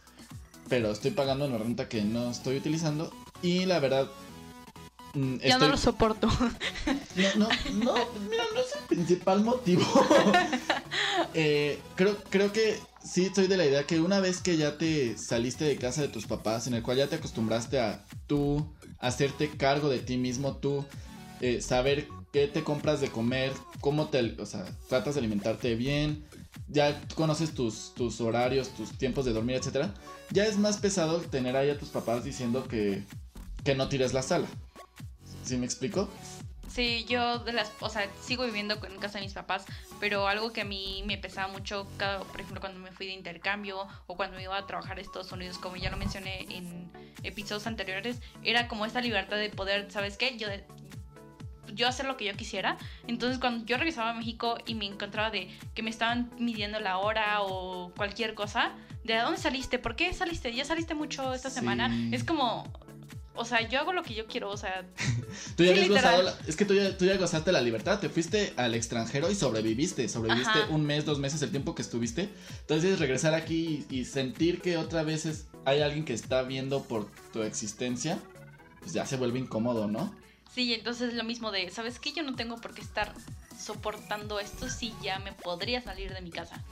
pero 0.70 0.92
estoy 0.92 1.12
pagando 1.12 1.46
una 1.46 1.58
renta 1.58 1.90
que 1.90 2.02
no 2.04 2.30
estoy 2.30 2.58
utilizando 2.58 3.12
y 3.42 3.66
la 3.66 3.80
verdad... 3.80 4.08
Mm, 5.14 5.38
ya 5.38 5.58
no 5.58 5.68
lo 5.68 5.78
soporto. 5.78 6.28
No, 7.16 7.48
no, 7.48 7.48
no, 7.74 7.94
mira, 8.30 8.44
no 8.54 8.60
es 8.60 8.76
el 8.76 8.88
principal 8.88 9.44
motivo. 9.44 9.84
Eh, 11.38 11.82
creo, 11.96 12.16
creo 12.30 12.54
que 12.54 12.80
sí 13.04 13.26
estoy 13.26 13.48
de 13.48 13.58
la 13.58 13.66
idea 13.66 13.86
que 13.86 14.00
una 14.00 14.22
vez 14.22 14.40
que 14.40 14.56
ya 14.56 14.78
te 14.78 15.18
saliste 15.18 15.66
de 15.66 15.76
casa 15.76 16.02
de 16.02 16.08
tus 16.08 16.28
papás, 16.28 16.68
en 16.68 16.76
el 16.76 16.84
cual 16.84 16.98
ya 16.98 17.08
te 17.08 17.18
acostumbraste 17.18 17.80
a 17.80 18.06
tú 18.26 18.66
hacerte 19.00 19.50
cargo 19.50 19.90
de 19.90 20.00
ti 20.00 20.16
mismo, 20.16 20.56
tú 20.58 20.86
eh, 21.42 21.62
saber 21.62 22.08
qué 22.36 22.50
te 22.50 22.66
compras 22.66 23.00
de 23.00 23.08
comer, 23.08 23.54
cómo 23.80 24.10
te, 24.10 24.36
o 24.42 24.46
sea, 24.46 24.66
tratas 24.90 25.16
de 25.16 25.20
alimentarte 25.20 25.74
bien, 25.76 26.28
ya 26.68 27.02
conoces 27.16 27.54
tus, 27.54 27.94
tus 27.96 28.20
horarios, 28.20 28.76
tus 28.76 28.98
tiempos 28.98 29.24
de 29.24 29.32
dormir, 29.32 29.56
etcétera, 29.56 29.94
ya 30.32 30.46
es 30.46 30.58
más 30.58 30.76
pesado 30.76 31.22
tener 31.22 31.56
ahí 31.56 31.70
a 31.70 31.80
tus 31.80 31.88
papás 31.88 32.26
diciendo 32.26 32.68
que, 32.68 33.04
que 33.64 33.74
no 33.74 33.88
tires 33.88 34.12
la 34.12 34.22
sala. 34.22 34.48
¿Sí 35.46 35.56
me 35.56 35.66
explico? 35.66 36.10
Sí, 36.68 37.06
yo 37.08 37.40
de 37.40 37.54
las, 37.54 37.72
o 37.80 37.88
sea, 37.88 38.06
sigo 38.22 38.44
viviendo 38.44 38.78
en 38.86 38.98
casa 39.00 39.20
de 39.20 39.24
mis 39.24 39.34
papás, 39.34 39.64
pero 40.02 40.28
algo 40.28 40.52
que 40.52 40.60
a 40.60 40.66
mí 40.66 41.04
me 41.06 41.18
pesaba 41.18 41.48
mucho, 41.48 41.88
por 41.98 42.42
ejemplo, 42.42 42.60
cuando 42.60 42.82
me 42.82 42.92
fui 42.92 43.06
de 43.06 43.14
intercambio 43.14 43.88
o 44.08 44.18
cuando 44.18 44.36
me 44.36 44.44
iba 44.44 44.58
a 44.58 44.68
trabajar 44.68 44.98
a 44.98 45.02
Estados 45.02 45.32
Unidos, 45.32 45.58
como 45.58 45.78
ya 45.78 45.90
lo 45.90 45.96
mencioné 45.96 46.42
en 46.50 46.92
episodios 47.24 47.66
anteriores, 47.66 48.18
era 48.44 48.68
como 48.68 48.86
esta 48.86 49.00
libertad 49.00 49.38
de 49.38 49.50
poder, 49.52 49.90
¿sabes 49.90 50.18
qué? 50.18 50.36
Yo 50.38 50.50
yo 51.74 51.88
hacer 51.88 52.06
lo 52.06 52.18
que 52.18 52.26
yo 52.26 52.34
quisiera. 52.34 52.78
Entonces 53.08 53.40
cuando 53.40 53.66
yo 53.66 53.78
regresaba 53.78 54.12
a 54.12 54.14
México 54.14 54.58
y 54.66 54.76
me 54.76 54.86
encontraba 54.86 55.30
de 55.30 55.50
que 55.74 55.84
me 55.84 55.90
estaban 55.90 56.32
midiendo 56.38 56.80
la 56.80 56.98
hora 56.98 57.42
o 57.42 57.92
cualquier 57.96 58.34
cosa, 58.34 58.72
¿de 59.04 59.18
dónde 59.18 59.40
saliste? 59.40 59.80
¿Por 59.80 59.96
qué 59.96 60.14
saliste? 60.14 60.54
¿Ya 60.54 60.66
saliste 60.66 60.94
mucho 60.94 61.34
esta 61.34 61.50
semana? 61.50 61.92
Es 62.12 62.24
como, 62.24 62.72
o 63.36 63.44
sea, 63.44 63.68
yo 63.68 63.80
hago 63.80 63.94
lo 63.94 64.04
que 64.04 64.14
yo 64.14 64.26
quiero, 64.28 64.50
o 64.50 64.58
sea. 64.58 64.86
tú 65.58 65.64
ya 65.64 65.74
es 65.74 66.56
que 66.56 66.66
tú 66.66 66.74
ya, 66.74 66.98
tú 66.98 67.06
ya, 67.06 67.18
gozaste 67.18 67.52
la 67.52 67.62
libertad, 67.62 68.00
te 68.00 68.10
fuiste 68.10 68.54
al 68.56 68.74
extranjero 68.74 69.30
y 69.30 69.36
sobreviviste. 69.36 70.08
Sobreviviste 70.08 70.60
un 70.70 70.86
mes, 70.86 71.06
dos 71.06 71.20
meses, 71.20 71.42
el 71.42 71.52
tiempo 71.52 71.76
que 71.76 71.82
estuviste. 71.82 72.30
Entonces, 72.62 73.00
regresar 73.00 73.34
aquí 73.34 73.86
y, 73.90 74.06
sentir 74.06 74.62
que 74.62 74.78
otra 74.78 75.04
vez 75.04 75.46
hay 75.66 75.82
alguien 75.82 76.06
que 76.06 76.14
está 76.14 76.44
viendo 76.44 76.84
por 76.84 77.10
tu 77.34 77.44
existencia, 77.44 78.20
pues 78.80 78.94
ya 78.94 79.06
se 79.06 79.18
vuelve 79.18 79.40
incómodo, 79.40 79.88
¿no? 79.88 80.16
Sí, 80.54 80.74
entonces 80.74 81.14
lo 81.14 81.24
mismo 81.24 81.52
de, 81.52 81.70
¿sabes 81.70 82.00
qué? 82.00 82.14
Yo 82.14 82.24
no 82.24 82.36
tengo 82.36 82.58
por 82.58 82.74
qué 82.74 82.82
estar 82.82 83.14
soportando 83.60 84.40
esto 84.40 84.70
si 84.70 84.94
ya 85.02 85.20
me 85.20 85.32
podría 85.32 85.82
salir 85.82 86.14
de 86.14 86.22
mi 86.22 86.32
casa. 86.32 86.64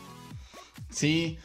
Sí, 0.90 1.38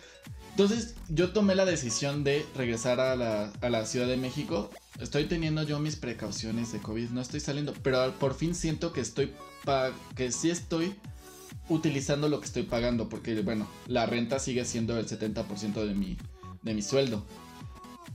entonces 0.51 0.97
yo 1.09 1.33
tomé 1.33 1.55
la 1.55 1.65
decisión 1.65 2.25
de 2.25 2.47
regresar 2.57 3.01
a 3.01 3.17
la, 3.17 3.53
a 3.61 3.69
la 3.71 3.87
Ciudad 3.87 4.07
de 4.07 4.17
México. 4.17 4.71
Estoy 5.01 5.25
teniendo 5.27 5.63
yo 5.63 5.79
mis 5.79 5.97
precauciones 5.97 6.73
de 6.73 6.81
COVID, 6.81 7.11
no 7.11 7.21
estoy 7.21 7.41
saliendo, 7.41 7.73
pero 7.83 8.13
por 8.15 8.35
fin 8.35 8.55
siento 8.55 8.93
que 8.93 9.01
estoy, 9.01 9.33
que 10.17 10.33
sí 10.33 10.51
estoy 10.51 10.95
utilizando 11.69 12.29
lo 12.29 12.41
que 12.41 12.47
estoy 12.47 12.65
pagando, 12.65 13.09
porque 13.09 13.41
bueno, 13.43 13.69
la 13.87 14.07
renta 14.07 14.39
sigue 14.39 14.65
siendo 14.65 14.99
el 14.99 15.07
70% 15.07 15.87
de 15.87 15.95
mi, 15.95 16.17
de 16.63 16.75
mi 16.75 16.83
sueldo. 16.83 17.25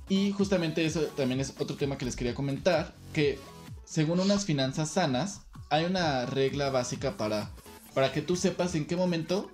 Y 0.09 0.31
justamente 0.31 0.85
eso 0.85 1.01
también 1.15 1.39
es 1.39 1.53
otro 1.59 1.75
tema 1.77 1.97
que 1.97 2.05
les 2.05 2.15
quería 2.15 2.35
comentar, 2.35 2.93
que 3.13 3.39
según 3.85 4.19
unas 4.19 4.45
finanzas 4.45 4.89
sanas, 4.89 5.41
hay 5.69 5.85
una 5.85 6.25
regla 6.25 6.69
básica 6.69 7.17
para, 7.17 7.51
para 7.93 8.11
que 8.11 8.21
tú 8.21 8.35
sepas 8.35 8.75
en 8.75 8.85
qué 8.85 8.95
momento 8.95 9.49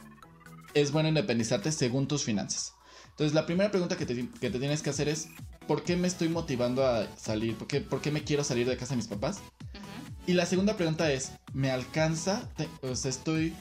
es 0.74 0.92
bueno 0.92 1.10
independizarte 1.10 1.72
según 1.72 2.08
tus 2.08 2.24
finanzas. 2.24 2.74
Entonces, 3.10 3.34
la 3.34 3.46
primera 3.46 3.72
pregunta 3.72 3.98
que 3.98 4.06
te, 4.06 4.16
tienes 4.16 4.82
que 4.82 4.90
hacer 4.90 5.10
es, 5.10 5.28
¿por 5.68 5.84
qué 5.84 5.98
me 5.98 6.08
estoy 6.08 6.30
motivando 6.30 6.86
a 6.86 7.06
salir? 7.18 7.58
¿Por 7.58 8.02
qué, 8.02 8.12
me 8.12 8.24
quiero 8.24 8.44
salir 8.44 8.68
de 8.68 8.78
casa 8.78 8.92
de 8.92 8.98
mis 8.98 9.08
papás? 9.08 9.40
Y 10.26 10.34
la 10.34 10.46
segunda 10.46 10.78
pregunta 10.78 11.12
es, 11.12 11.32
¿me 11.54 11.72
alcanza? 11.72 12.50
Te- 12.56 12.70
o 12.88 12.96
sea, 12.96 13.10
estoy... 13.10 13.54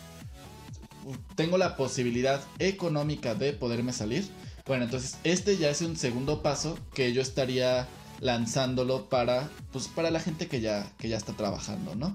¿Tengo 1.34 1.58
la 1.58 1.76
posibilidad 1.76 2.40
económica 2.58 3.34
de 3.34 3.52
poderme 3.52 3.92
salir? 3.92 4.28
Bueno, 4.66 4.84
entonces 4.84 5.16
este 5.25 5.56
ya 5.56 5.70
es 5.70 5.80
un 5.80 5.96
segundo 5.96 6.42
paso 6.42 6.78
que 6.94 7.12
yo 7.12 7.22
estaría 7.22 7.88
lanzándolo 8.20 9.08
para, 9.08 9.48
pues, 9.72 9.88
para 9.88 10.10
la 10.10 10.20
gente 10.20 10.46
que 10.46 10.60
ya, 10.60 10.90
que 10.98 11.08
ya 11.08 11.16
está 11.16 11.32
trabajando, 11.34 11.94
¿no? 11.94 12.14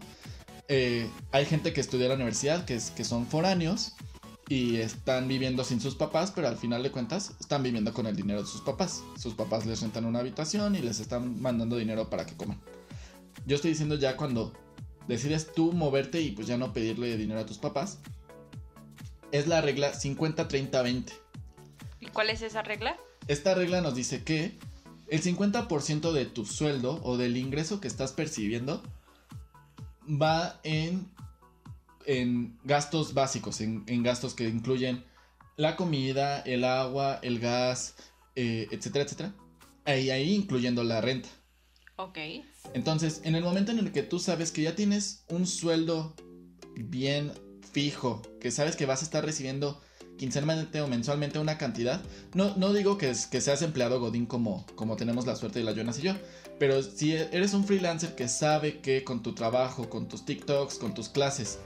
Eh, 0.68 1.10
hay 1.32 1.46
gente 1.46 1.74
que 1.74 1.82
estudia 1.82 2.06
en 2.06 2.10
la 2.10 2.16
universidad, 2.16 2.66
que, 2.66 2.76
es, 2.76 2.92
que 2.92 3.04
son 3.04 3.28
foráneos 3.28 3.94
y 4.50 4.78
están 4.78 5.28
viviendo 5.28 5.64
sin 5.64 5.80
sus 5.80 5.96
papás, 5.96 6.32
pero 6.32 6.48
al 6.48 6.58
final 6.58 6.84
de 6.84 6.92
cuentas 6.92 7.34
están 7.40 7.64
viviendo 7.64 7.94
con 7.94 8.08
el 8.08 8.16
dinero 8.16 8.42
de 8.42 8.48
sus 8.48 8.62
papás. 8.62 9.04
Sus 9.18 9.34
papás 9.34 9.66
les 9.66 9.82
rentan 9.82 10.06
una 10.06 10.20
habitación 10.20 10.76
y 10.76 10.80
les 10.80 11.00
están 11.00 11.42
mandando 11.42 11.78
dinero 11.78 12.10
para 12.10 12.26
que 12.26 12.36
coman. 12.36 12.60
Yo 13.46 13.56
estoy 13.56 13.72
diciendo 13.72 13.96
ya 13.96 14.16
cuando 14.18 14.54
decides 15.08 15.52
tú 15.54 15.74
moverte 15.74 16.22
y 16.22 16.32
pues 16.32 16.48
ya 16.48 16.58
no 16.58 16.74
pedirle 16.74 17.18
dinero 17.18 17.42
a 17.42 17.46
tus 17.46 17.58
papás, 17.58 18.00
es 19.32 19.48
la 19.48 19.62
regla 19.62 19.94
50-30-20. 19.94 21.12
¿Y 22.00 22.06
cuál 22.08 22.30
es 22.30 22.42
esa 22.42 22.62
regla? 22.62 22.98
Esta 23.28 23.54
regla 23.54 23.82
nos 23.82 23.96
dice 23.96 24.24
que 24.24 24.58
el 25.14 25.22
50% 25.22 26.12
de 26.12 26.26
tu 26.26 26.44
sueldo 26.44 27.00
o 27.04 27.18
del 27.18 27.38
ingreso 27.38 27.80
que 27.80 27.88
estás 27.88 28.14
percibiendo 28.14 28.82
va 30.10 30.60
en, 30.64 31.08
en 32.08 32.58
gastos 32.64 33.14
básicos, 33.14 33.62
en, 33.62 33.84
en 33.86 34.02
gastos 34.02 34.34
que 34.34 34.50
incluyen 34.50 35.06
la 35.56 35.76
comida, 35.76 36.40
el 36.40 36.64
agua, 36.64 37.20
el 37.22 37.40
gas, 37.40 37.94
eh, 38.36 38.68
etcétera, 38.72 39.06
etcétera. 39.06 39.36
Ahí, 39.86 40.10
ahí 40.10 40.34
incluyendo 40.34 40.84
la 40.84 41.00
renta. 41.00 41.30
Ok. 41.98 42.18
Entonces, 42.74 43.22
en 43.24 43.36
el 43.36 43.44
momento 43.44 43.72
en 43.72 43.78
el 43.78 43.92
que 43.92 44.02
tú 44.02 44.18
sabes 44.18 44.52
que 44.52 44.64
ya 44.64 44.76
tienes 44.76 45.26
un 45.30 45.46
sueldo 45.46 46.16
bien 46.74 47.32
fijo, 47.72 48.24
que 48.42 48.50
sabes 48.50 48.76
que 48.76 48.88
vas 48.88 49.04
a 49.04 49.06
estar 49.06 49.24
recibiendo 49.24 49.80
quincenalmente 50.18 50.82
o 50.82 50.88
mensualmente 50.88 51.40
una 51.40 51.58
cantidad, 51.58 52.02
no, 52.34 52.56
no 52.56 52.74
digo 52.74 52.98
que, 52.98 53.10
es- 53.10 53.28
que 53.28 53.42
seas 53.42 53.62
empleado 53.62 54.00
Godín 54.00 54.26
como, 54.26 54.66
como 54.76 54.96
tenemos 54.96 55.26
la 55.26 55.36
suerte 55.36 55.60
de 55.60 55.66
la 55.66 55.74
Jonas 55.74 56.00
y 56.00 56.04
yo, 56.04 56.14
pero 56.60 56.82
si 56.84 57.14
eres 57.14 57.54
un 57.54 57.66
freelancer 57.66 58.16
que 58.16 58.28
sabe 58.28 58.80
que 58.80 59.04
con 59.04 59.22
tu 59.24 59.34
trabajo, 59.34 59.90
con 59.90 60.08
tus 60.08 60.26
TikToks, 60.26 60.76
con 60.78 60.94
tus 60.94 61.10
clases, 61.10 61.60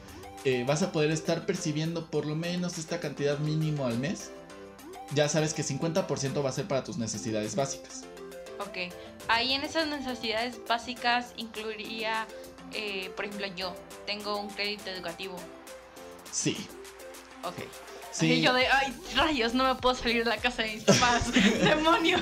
eh, 0.45 0.63
vas 0.67 0.81
a 0.81 0.91
poder 0.91 1.11
estar 1.11 1.45
percibiendo 1.45 2.09
por 2.09 2.25
lo 2.25 2.35
menos 2.35 2.77
esta 2.77 2.99
cantidad 2.99 3.37
mínimo 3.39 3.85
al 3.85 3.97
mes, 3.99 4.31
ya 5.13 5.29
sabes 5.29 5.53
que 5.53 5.63
50% 5.63 6.43
va 6.43 6.49
a 6.49 6.53
ser 6.53 6.67
para 6.67 6.83
tus 6.83 6.97
necesidades 6.97 7.55
básicas. 7.55 8.03
Ok. 8.59 8.91
Ahí 9.27 9.53
en 9.53 9.61
esas 9.63 9.87
necesidades 9.87 10.57
básicas 10.67 11.27
incluiría, 11.37 12.25
eh, 12.73 13.11
por 13.15 13.25
ejemplo, 13.25 13.47
yo 13.55 13.75
tengo 14.05 14.39
un 14.39 14.47
crédito 14.49 14.89
educativo. 14.89 15.35
Sí. 16.31 16.55
Ok. 17.43 17.55
Sí. 18.11 18.33
Y 18.33 18.41
yo 18.41 18.53
de, 18.53 18.67
ay, 18.67 18.93
rayos, 19.15 19.53
no 19.53 19.63
me 19.63 19.75
puedo 19.79 19.95
salir 19.95 20.23
de 20.23 20.29
la 20.29 20.37
casa 20.37 20.63
de 20.63 20.75
mis 20.75 20.83
papás. 20.83 21.31
¡Demonios! 21.61 22.21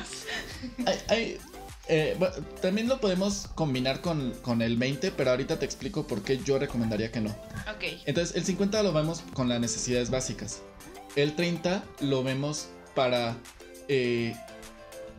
Eh, 1.87 2.17
también 2.61 2.87
lo 2.87 2.99
podemos 2.99 3.47
combinar 3.53 4.01
con, 4.01 4.31
con 4.41 4.61
el 4.61 4.75
20, 4.77 5.11
pero 5.11 5.31
ahorita 5.31 5.59
te 5.59 5.65
explico 5.65 6.07
por 6.07 6.23
qué 6.23 6.39
yo 6.39 6.57
recomendaría 6.57 7.11
que 7.11 7.21
no. 7.21 7.29
Ok. 7.29 7.83
Entonces, 8.05 8.35
el 8.35 8.43
50 8.43 8.81
lo 8.83 8.91
vemos 8.91 9.23
con 9.33 9.49
las 9.49 9.59
necesidades 9.59 10.09
básicas. 10.09 10.61
El 11.15 11.35
30 11.35 11.83
lo 12.01 12.23
vemos 12.23 12.67
para 12.95 13.37
eh, 13.87 14.35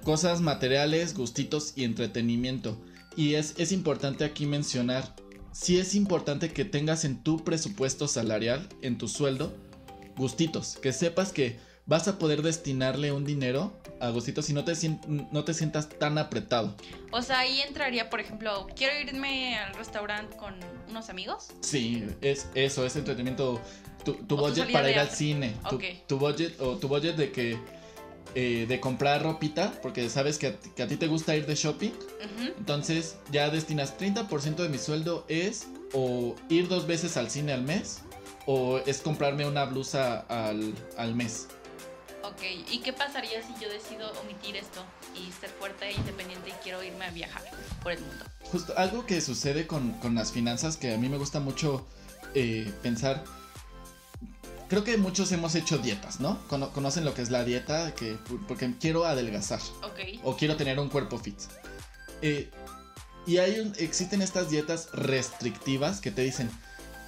cosas 0.03 0.41
materiales, 0.41 1.15
gustitos 1.15 1.73
y 1.77 1.85
entretenimiento. 1.85 2.77
Y 3.17 3.35
es, 3.35 3.55
es 3.59 3.73
importante 3.73 4.25
aquí 4.25 4.47
mencionar, 4.47 5.15
si 5.53 5.79
es 5.79 5.95
importante 5.95 6.53
que 6.53 6.65
tengas 6.65 7.05
en 7.05 7.23
tu 7.23 7.45
presupuesto 7.45 8.09
salarial, 8.09 8.69
en 8.83 8.99
tu 8.99 9.09
sueldo, 9.09 9.55
gustitos. 10.17 10.77
Que 10.81 10.93
sepas 10.93 11.33
que 11.33 11.59
vas 11.87 12.09
a 12.09 12.19
poder 12.19 12.43
destinarle 12.43 13.13
un 13.13 13.25
dinero 13.25 13.73
a 14.01 14.11
gustitos 14.11 14.51
y 14.51 14.53
no 14.53 14.65
te, 14.65 14.73
no 15.09 15.45
te 15.45 15.55
sientas 15.55 15.89
tan 15.89 16.19
apretado. 16.19 16.75
O 17.13 17.23
sea, 17.23 17.41
ahí 17.41 17.61
entraría, 17.61 18.11
por 18.11 18.21
ejemplo, 18.21 18.67
quiero 18.77 18.99
irme 18.99 19.57
al 19.59 19.75
restaurante 19.75 20.37
con 20.37 20.55
unos 20.91 21.09
amigos. 21.11 21.49
Sí, 21.61 22.05
es 22.21 22.49
eso, 22.55 22.85
es 22.85 22.97
entretenimiento. 22.97 23.61
Tu, 24.05 24.15
tu 24.15 24.25
tu 24.25 24.37
budget 24.37 24.71
para 24.73 24.91
ir 24.91 24.99
al 24.99 25.11
cine. 25.11 25.55
Tu, 25.69 25.77
Ok. 25.77 25.85
tu 26.07 26.19
budget 26.19 26.61
o 26.61 26.77
tu 26.77 26.89
budget 26.89 27.17
de 27.17 27.31
que 27.33 27.59
eh, 28.35 28.67
de 28.69 28.81
comprar 28.81 29.23
ropita, 29.23 29.73
porque 29.83 30.11
sabes 30.11 30.37
que 30.39 30.49
a, 30.49 30.57
ti- 30.57 30.71
que 30.77 30.83
a 30.83 30.87
ti 30.89 30.97
te 30.97 31.07
gusta 31.07 31.35
ir 31.37 31.47
de 31.47 31.55
shopping. 31.55 31.93
Entonces 32.59 33.17
ya 33.33 33.49
destinas 33.51 33.97
30% 33.99 34.57
de 34.57 34.69
mi 34.69 34.79
sueldo 34.79 35.25
es 35.29 35.67
o 35.93 36.35
ir 36.49 36.69
dos 36.69 36.87
veces 36.87 37.17
al 37.17 37.31
cine 37.31 37.53
al 37.53 37.63
mes 37.63 38.01
o 38.47 38.79
es 38.79 38.99
comprarme 38.99 39.47
una 39.47 39.65
blusa 39.65 40.21
al, 40.29 40.75
al 40.97 41.15
mes. 41.15 41.49
Ok. 42.23 42.43
¿Y 42.71 42.79
qué 42.81 42.93
pasaría 42.93 43.41
si 43.43 43.53
yo 43.63 43.69
decido 43.69 44.11
omitir 44.21 44.57
esto 44.57 44.83
y 45.15 45.31
ser 45.33 45.51
fuerte 45.51 45.89
e 45.89 45.93
independiente 45.93 46.51
y 46.51 46.53
quiero 46.63 46.83
irme 46.83 47.05
a 47.07 47.11
viajar 47.11 47.43
por 47.83 47.93
el 47.93 48.01
mundo? 48.01 48.25
Justo 48.51 48.73
algo 48.77 49.07
que 49.07 49.21
sucede 49.21 49.67
con, 49.67 49.93
con 49.95 50.15
las 50.15 50.33
finanzas 50.33 50.77
que 50.77 50.93
a 50.95 50.99
mí 50.99 51.09
me 51.09 51.19
gusta 51.19 51.41
mucho 51.41 51.87
eh, 52.35 52.73
pensar. 52.83 53.25
Creo 54.69 54.83
que 54.83 54.97
muchos 54.97 55.31
hemos 55.31 55.55
hecho 55.55 55.79
dietas, 55.79 56.19
¿no? 56.19 56.39
Cono- 56.49 56.73
conocen 56.73 57.05
lo 57.05 57.15
que 57.15 57.23
es 57.23 57.31
la 57.31 57.45
dieta, 57.45 57.95
que, 57.95 58.19
porque 58.49 58.75
quiero 58.81 59.05
adelgazar 59.07 59.61
Ok. 59.85 60.21
o 60.25 60.37
quiero 60.37 60.57
tener 60.57 60.81
un 60.81 60.89
cuerpo 60.89 61.19
fit. 61.19 61.39
Eh, 62.23 62.51
y 63.27 63.39
hay 63.39 63.61
un- 63.61 63.75
existen 63.79 64.23
estas 64.23 64.51
dietas 64.51 64.89
restrictivas 64.93 66.01
que 66.01 66.11
te 66.11 66.23
dicen, 66.23 66.51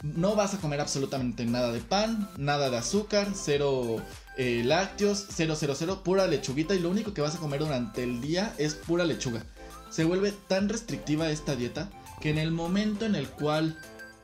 no 0.02 0.34
vas 0.36 0.54
a 0.54 0.58
comer 0.58 0.80
absolutamente 0.80 1.44
nada 1.44 1.72
de 1.72 1.80
pan, 1.80 2.28
nada 2.36 2.70
de 2.70 2.76
azúcar, 2.78 3.28
cero 3.34 3.96
eh, 4.36 4.62
lácteos, 4.64 5.26
cero, 5.30 5.54
cero, 5.58 5.74
cero, 5.76 6.02
pura 6.04 6.26
lechuguita 6.26 6.74
y 6.74 6.78
lo 6.80 6.90
único 6.90 7.12
que 7.14 7.20
vas 7.20 7.34
a 7.34 7.38
comer 7.38 7.60
durante 7.60 8.02
el 8.04 8.20
día 8.20 8.54
es 8.58 8.74
pura 8.74 9.04
lechuga. 9.04 9.44
Se 9.90 10.04
vuelve 10.04 10.32
tan 10.32 10.68
restrictiva 10.68 11.30
esta 11.30 11.56
dieta 11.56 11.90
que 12.20 12.30
en 12.30 12.38
el 12.38 12.50
momento 12.50 13.06
en 13.06 13.14
el 13.14 13.28
cual 13.28 13.78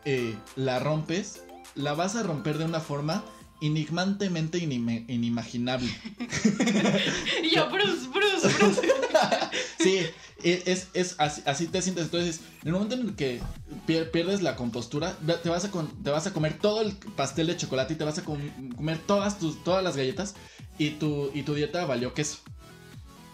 eh, 0.04 0.36
la 0.56 0.78
rompes, 0.78 1.42
la 1.74 1.94
vas 1.94 2.14
a 2.16 2.22
romper 2.22 2.58
de 2.58 2.64
una 2.66 2.80
forma 2.80 3.24
enigmantemente 3.62 4.58
inime- 4.58 5.04
inimaginable. 5.08 5.90
Y 7.42 7.54
yo, 7.54 7.68
Bruce, 7.70 8.08
Bruce, 8.12 8.48
Bruce. 8.58 8.80
Sí, 9.78 10.00
es, 10.44 10.88
es 10.92 11.14
así, 11.18 11.42
así 11.46 11.66
te 11.66 11.82
sientes. 11.82 12.04
Entonces, 12.04 12.40
en 12.62 12.68
el 12.68 12.72
momento 12.74 12.94
en 12.94 13.00
el 13.08 13.16
que 13.16 13.40
pier- 13.86 14.10
pierdes 14.10 14.42
la 14.42 14.56
compostura, 14.56 15.16
te 15.42 15.48
vas, 15.48 15.64
a 15.64 15.70
te 15.70 16.10
vas 16.10 16.26
a 16.26 16.32
comer 16.32 16.58
todo 16.58 16.82
el 16.82 16.92
pastel 17.16 17.46
de 17.46 17.56
chocolate 17.56 17.94
y 17.94 17.96
te 17.96 18.04
vas 18.04 18.18
a 18.18 18.24
com- 18.24 18.74
comer 18.76 18.98
todas, 19.06 19.38
tus, 19.38 19.62
todas 19.64 19.82
las 19.82 19.96
galletas 19.96 20.34
y 20.78 20.90
tu, 20.90 21.30
y 21.34 21.42
tu 21.42 21.54
dieta 21.54 21.84
valió 21.86 22.14
queso. 22.14 22.38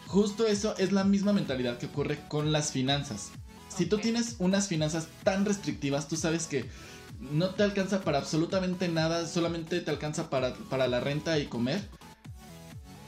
Justo 0.06 0.46
eso 0.46 0.74
es 0.78 0.92
la 0.92 1.04
misma 1.04 1.32
mentalidad 1.32 1.78
que 1.78 1.86
ocurre 1.86 2.18
con 2.28 2.52
las 2.52 2.72
finanzas. 2.72 3.30
Si 3.76 3.86
tú 3.86 3.98
tienes 3.98 4.36
unas 4.40 4.66
finanzas 4.66 5.06
tan 5.22 5.44
restrictivas, 5.44 6.08
tú 6.08 6.16
sabes 6.16 6.46
que 6.46 6.68
no 7.20 7.50
te 7.50 7.62
alcanza 7.62 8.02
para 8.02 8.18
absolutamente 8.18 8.88
nada, 8.88 9.26
solamente 9.28 9.80
te 9.80 9.90
alcanza 9.90 10.28
para, 10.30 10.54
para 10.68 10.88
la 10.88 11.00
renta 11.00 11.38
y 11.38 11.46
comer, 11.46 11.80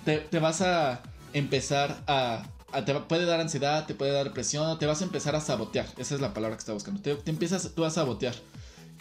te, 0.05 0.19
te 0.19 0.39
vas 0.39 0.61
a 0.61 1.03
empezar 1.33 2.03
a- 2.07 2.45
Te 2.85 2.93
va- 2.93 3.07
puede 3.09 3.25
dar 3.27 3.41
ansiedad, 3.41 3.87
te 3.87 3.95
puede 3.95 4.13
dar 4.13 4.25
depresión, 4.25 4.79
te 4.79 4.87
vas 4.87 5.01
a 5.01 5.05
empezar 5.05 5.37
a 5.37 5.41
sabotear. 5.41 5.87
Esa 5.99 6.15
es 6.15 6.21
la 6.21 6.33
palabra 6.35 6.57
que 6.57 6.61
estaba 6.61 6.75
buscando. 6.75 7.01
Te, 7.03 7.15
te 7.15 7.31
empiezas 7.31 7.71
tú 7.75 7.85
a 7.85 7.91
sabotear. 7.91 8.35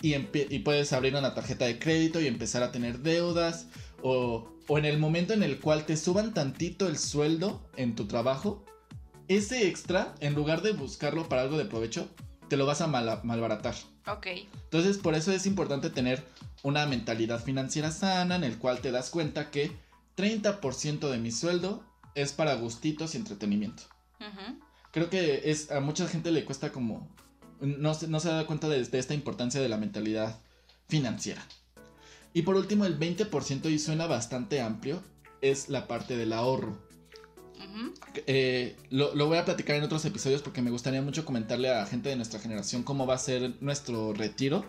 Y, 0.02 0.18
puedes 0.60 0.94
abrir 0.94 1.16
una 1.16 1.34
tarjeta 1.36 1.66
de 1.66 1.78
crédito 1.80 2.20
y 2.20 2.28
empezar 2.28 2.64
a 2.64 2.72
tener 2.72 3.00
deudas. 3.00 3.68
O, 4.04 4.48
o 4.68 4.78
en 4.78 4.86
el 4.86 4.98
momento 4.98 5.34
en 5.34 5.44
el 5.44 5.60
cual 5.60 5.86
te 5.86 5.96
suban 5.96 6.34
tantito 6.34 6.88
el 6.88 6.98
sueldo 6.98 7.62
en 7.78 7.96
tu 7.96 8.08
trabajo, 8.08 8.66
ese 9.28 9.68
extra, 9.68 10.16
en 10.20 10.34
lugar 10.34 10.62
de 10.64 10.72
buscarlo 10.74 11.30
para 11.30 11.44
algo 11.44 11.58
de 11.58 11.66
provecho, 11.66 12.10
te 12.50 12.58
lo 12.58 12.66
vas 12.66 12.82
a 12.82 12.88
mala- 12.88 13.22
malbaratar. 13.24 13.76
Ok. 14.08 14.28
Entonces, 14.64 14.98
por 14.98 15.14
eso 15.16 15.32
es 15.32 15.46
importante 15.46 15.90
tener 15.92 16.24
una 16.64 16.86
mentalidad 16.88 17.42
financiera 17.44 17.92
sana 17.92 18.36
en 18.36 18.44
el 18.44 18.58
cual 18.58 18.80
te 18.82 18.92
das 18.92 19.10
cuenta 19.12 19.52
que 19.52 19.72
30% 20.18 21.10
de 21.10 21.18
mi 21.20 21.32
sueldo 21.32 21.84
es 22.16 22.34
para 22.34 22.56
gustitos 22.56 23.14
y 23.14 23.18
entretenimiento. 23.18 23.84
Creo 24.92 25.10
que 25.10 25.50
es 25.50 25.72
a 25.72 25.80
mucha 25.80 26.08
gente 26.08 26.32
le 26.32 26.46
cuesta 26.46 26.72
como 26.72 27.10
no 27.60 27.94
se, 27.94 28.08
no 28.08 28.20
se 28.20 28.30
da 28.30 28.46
cuenta 28.46 28.68
de, 28.68 28.84
de 28.84 29.00
esta 29.00 29.14
importancia 29.14 29.62
de 29.62 29.70
la 29.70 29.78
mentalidad 29.78 30.40
financiera. 30.88 31.42
Y 32.34 32.44
por 32.44 32.56
último, 32.56 32.86
el 32.86 33.00
20% 33.00 33.70
y 33.70 33.80
suena 33.80 34.08
bastante 34.08 34.62
amplio 34.62 35.02
es 35.42 35.70
la 35.70 35.88
parte 35.88 36.18
del 36.18 36.34
ahorro. 36.34 36.78
Eh, 38.28 38.76
lo, 38.90 39.14
lo 39.16 39.28
voy 39.28 39.38
a 39.38 39.46
platicar 39.46 39.76
en 39.76 39.84
otros 39.84 40.04
episodios 40.06 40.42
porque 40.42 40.62
me 40.62 40.72
gustaría 40.72 41.02
mucho 41.02 41.26
comentarle 41.26 41.70
a 41.70 41.86
gente 41.86 42.10
de 42.10 42.16
nuestra 42.16 42.40
generación 42.40 42.84
cómo 42.84 43.06
va 43.06 43.16
a 43.16 43.20
ser 43.20 43.54
nuestro 43.62 44.14
retiro. 44.14 44.66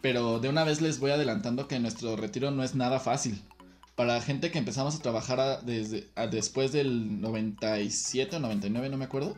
Pero 0.00 0.40
de 0.40 0.48
una 0.48 0.64
vez 0.64 0.80
les 0.80 0.98
voy 0.98 1.12
adelantando 1.12 1.68
que 1.68 1.78
nuestro 1.78 2.16
retiro 2.16 2.50
no 2.50 2.64
es 2.64 2.74
nada 2.74 2.98
fácil. 3.00 3.40
Para 3.94 4.20
gente 4.22 4.50
que 4.50 4.58
empezamos 4.58 4.94
a 4.96 4.98
trabajar 5.00 5.38
a- 5.40 5.60
desde, 5.60 6.08
a 6.16 6.26
después 6.26 6.72
del 6.72 7.20
97 7.20 8.36
o 8.36 8.40
99, 8.40 8.88
no 8.88 8.96
me 8.96 9.04
acuerdo. 9.04 9.36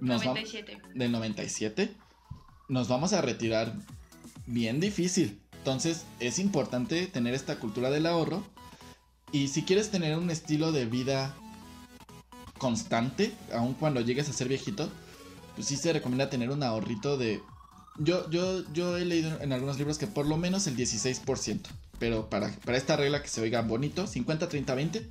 Nos 0.00 0.20
va- 0.20 0.26
97. 0.26 0.78
del 0.94 1.12
97. 1.12 1.94
nos 2.68 2.88
vamos 2.88 3.12
a 3.12 3.20
retirar 3.20 3.72
bien 4.46 4.80
difícil. 4.80 5.40
Entonces 5.58 6.04
es 6.20 6.38
importante 6.38 7.06
tener 7.06 7.34
esta 7.34 7.56
cultura 7.60 7.90
del 7.90 8.06
ahorro. 8.06 8.44
Y 9.32 9.48
si 9.48 9.62
quieres 9.62 9.90
tener 9.90 10.16
un 10.16 10.30
estilo 10.30 10.70
de 10.72 10.86
vida 10.86 11.34
constante, 12.58 13.32
aun 13.52 13.74
cuando 13.74 14.00
llegues 14.00 14.28
a 14.28 14.32
ser 14.32 14.48
viejito, 14.48 14.88
pues 15.54 15.66
sí 15.66 15.76
se 15.76 15.92
recomienda 15.92 16.30
tener 16.30 16.50
un 16.50 16.62
ahorrito 16.62 17.16
de... 17.16 17.40
Yo, 17.98 18.28
yo, 18.30 18.62
yo 18.72 18.96
he 18.96 19.04
leído 19.04 19.40
en 19.40 19.52
algunos 19.52 19.78
libros 19.78 19.98
que 19.98 20.06
por 20.06 20.26
lo 20.26 20.36
menos 20.36 20.66
el 20.66 20.76
16%. 20.76 21.60
Pero 21.98 22.28
para, 22.28 22.50
para 22.64 22.76
esta 22.76 22.96
regla 22.96 23.22
que 23.22 23.28
se 23.28 23.40
oiga 23.40 23.62
bonito, 23.62 24.06
50, 24.06 24.48
30, 24.48 24.74
20, 24.74 25.10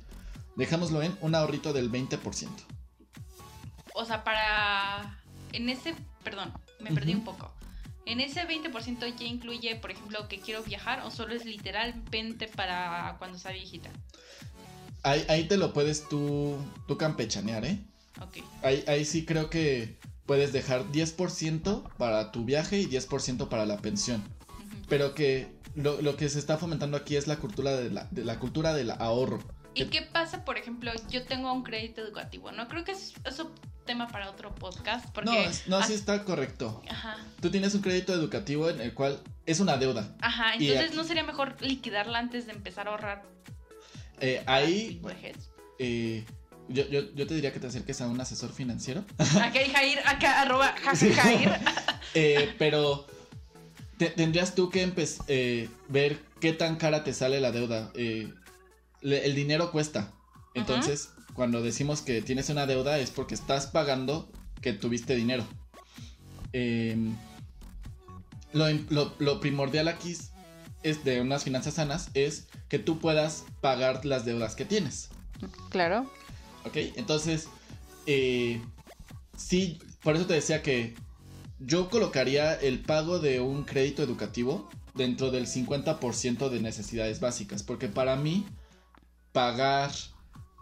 dejámoslo 0.56 1.02
en 1.02 1.16
un 1.20 1.34
ahorrito 1.34 1.72
del 1.72 1.90
20%. 1.90 2.48
O 3.94 4.04
sea, 4.04 4.24
para... 4.24 5.18
En 5.52 5.68
ese... 5.68 5.94
Perdón, 6.22 6.52
me 6.80 6.92
perdí 6.92 7.14
un 7.14 7.24
poco. 7.24 7.52
¿En 8.04 8.20
ese 8.20 8.46
20% 8.46 9.16
ya 9.16 9.26
incluye, 9.26 9.74
por 9.76 9.90
ejemplo, 9.90 10.28
que 10.28 10.38
quiero 10.38 10.62
viajar 10.62 11.02
o 11.04 11.10
solo 11.10 11.34
es 11.34 11.44
literalmente 11.44 12.46
para 12.46 13.16
cuando 13.18 13.38
sea 13.38 13.52
viejita? 13.52 13.90
Ahí, 15.02 15.24
ahí 15.28 15.48
te 15.48 15.56
lo 15.56 15.72
puedes 15.72 16.08
tú, 16.08 16.56
tú 16.86 16.96
campechanear, 16.96 17.64
¿eh? 17.64 17.84
Ok. 18.20 18.38
Ahí, 18.62 18.84
ahí 18.86 19.04
sí 19.04 19.24
creo 19.24 19.50
que 19.50 19.98
puedes 20.24 20.52
dejar 20.52 20.84
10% 20.92 21.94
para 21.96 22.32
tu 22.32 22.44
viaje 22.44 22.80
y 22.80 22.86
10% 22.86 23.48
para 23.48 23.66
la 23.66 23.78
pensión. 23.78 24.22
Pero 24.88 25.14
que 25.14 25.48
lo, 25.76 26.00
lo 26.02 26.16
que 26.16 26.28
se 26.28 26.38
está 26.38 26.56
fomentando 26.58 26.96
aquí 26.96 27.16
es 27.16 27.26
la 27.28 27.36
cultura 27.36 27.76
de 27.76 27.90
la, 27.90 28.08
de 28.10 28.24
la 28.24 28.38
cultura 28.38 28.74
del 28.74 28.90
ahorro. 28.90 29.38
¿Y 29.74 29.84
qué 29.86 30.00
pasa, 30.02 30.42
por 30.44 30.56
ejemplo, 30.56 30.90
yo 31.10 31.24
tengo 31.24 31.52
un 31.52 31.62
crédito 31.62 32.00
educativo? 32.00 32.50
No 32.50 32.66
creo 32.66 32.82
que 32.82 32.92
es, 32.92 33.12
es 33.26 33.38
un 33.38 33.50
tema 33.84 34.08
para 34.08 34.30
otro 34.30 34.54
podcast. 34.54 35.04
Porque 35.14 35.30
No, 35.66 35.78
no, 35.78 35.86
sí 35.86 35.92
as- 35.92 35.98
está 35.98 36.24
correcto. 36.24 36.82
Ajá. 36.88 37.18
Tú 37.42 37.50
tienes 37.50 37.74
un 37.74 37.82
crédito 37.82 38.14
educativo 38.14 38.70
en 38.70 38.80
el 38.80 38.94
cual 38.94 39.20
es 39.44 39.60
una 39.60 39.76
deuda. 39.76 40.16
Ajá, 40.22 40.54
entonces 40.54 40.86
aquí- 40.88 40.96
¿no 40.96 41.04
sería 41.04 41.24
mejor 41.24 41.56
liquidarla 41.60 42.18
antes 42.18 42.46
de 42.46 42.52
empezar 42.52 42.88
a 42.88 42.92
ahorrar? 42.92 43.22
Eh, 44.18 44.42
ahí, 44.46 45.02
eh, 45.78 46.24
yo, 46.68 46.88
yo, 46.88 47.12
yo 47.14 47.26
te 47.26 47.34
diría 47.34 47.52
que 47.52 47.60
te 47.60 47.66
acerques 47.66 48.00
a 48.00 48.06
un 48.08 48.18
asesor 48.18 48.50
financiero. 48.52 49.04
Acá 49.18 49.58
hay 49.58 49.68
Jair, 49.70 49.98
acá 50.06 50.40
arroba 50.40 50.74
jaja, 50.82 51.22
Jair. 51.22 51.52
Eh, 52.14 52.54
pero 52.58 53.06
te- 53.98 54.10
tendrías 54.10 54.54
tú 54.54 54.70
que 54.70 54.92
eh, 55.28 55.68
ver 55.88 56.18
qué 56.40 56.52
tan 56.52 56.76
cara 56.76 57.04
te 57.04 57.12
sale 57.14 57.40
la 57.40 57.52
deuda. 57.52 57.90
Eh, 57.94 58.32
le- 59.00 59.24
el 59.24 59.34
dinero 59.34 59.70
cuesta. 59.72 60.12
Entonces, 60.54 61.10
cuando 61.34 61.62
decimos 61.62 62.00
que 62.02 62.22
tienes 62.22 62.48
una 62.48 62.66
deuda 62.66 62.98
es 62.98 63.10
porque 63.10 63.34
estás 63.34 63.66
pagando 63.66 64.30
que 64.62 64.72
tuviste 64.72 65.14
dinero. 65.14 65.44
Em, 66.52 67.14
lo, 68.52 68.70
im- 68.70 68.86
lo- 68.88 69.14
lo 69.18 69.40
primordial 69.40 69.88
aquí 69.88 70.12
es- 70.12 70.30
es 70.82 71.04
de 71.04 71.20
unas 71.20 71.44
finanzas 71.44 71.74
sanas 71.74 72.08
es 72.14 72.46
que 72.68 72.78
tú 72.78 72.98
puedas 72.98 73.44
pagar 73.60 74.04
las 74.04 74.24
deudas 74.24 74.54
que 74.56 74.64
tienes. 74.64 75.08
Claro. 75.70 76.10
¿Ok? 76.64 76.76
Entonces, 76.96 77.48
eh, 78.06 78.60
sí, 79.36 79.78
por 80.02 80.16
eso 80.16 80.26
te 80.26 80.34
decía 80.34 80.62
que 80.62 80.94
yo 81.58 81.88
colocaría 81.90 82.54
el 82.54 82.80
pago 82.82 83.18
de 83.18 83.40
un 83.40 83.64
crédito 83.64 84.02
educativo 84.02 84.68
dentro 84.94 85.30
del 85.30 85.46
50% 85.46 86.48
de 86.48 86.60
necesidades 86.60 87.20
básicas, 87.20 87.62
porque 87.62 87.88
para 87.88 88.16
mí 88.16 88.46
pagar 89.32 89.90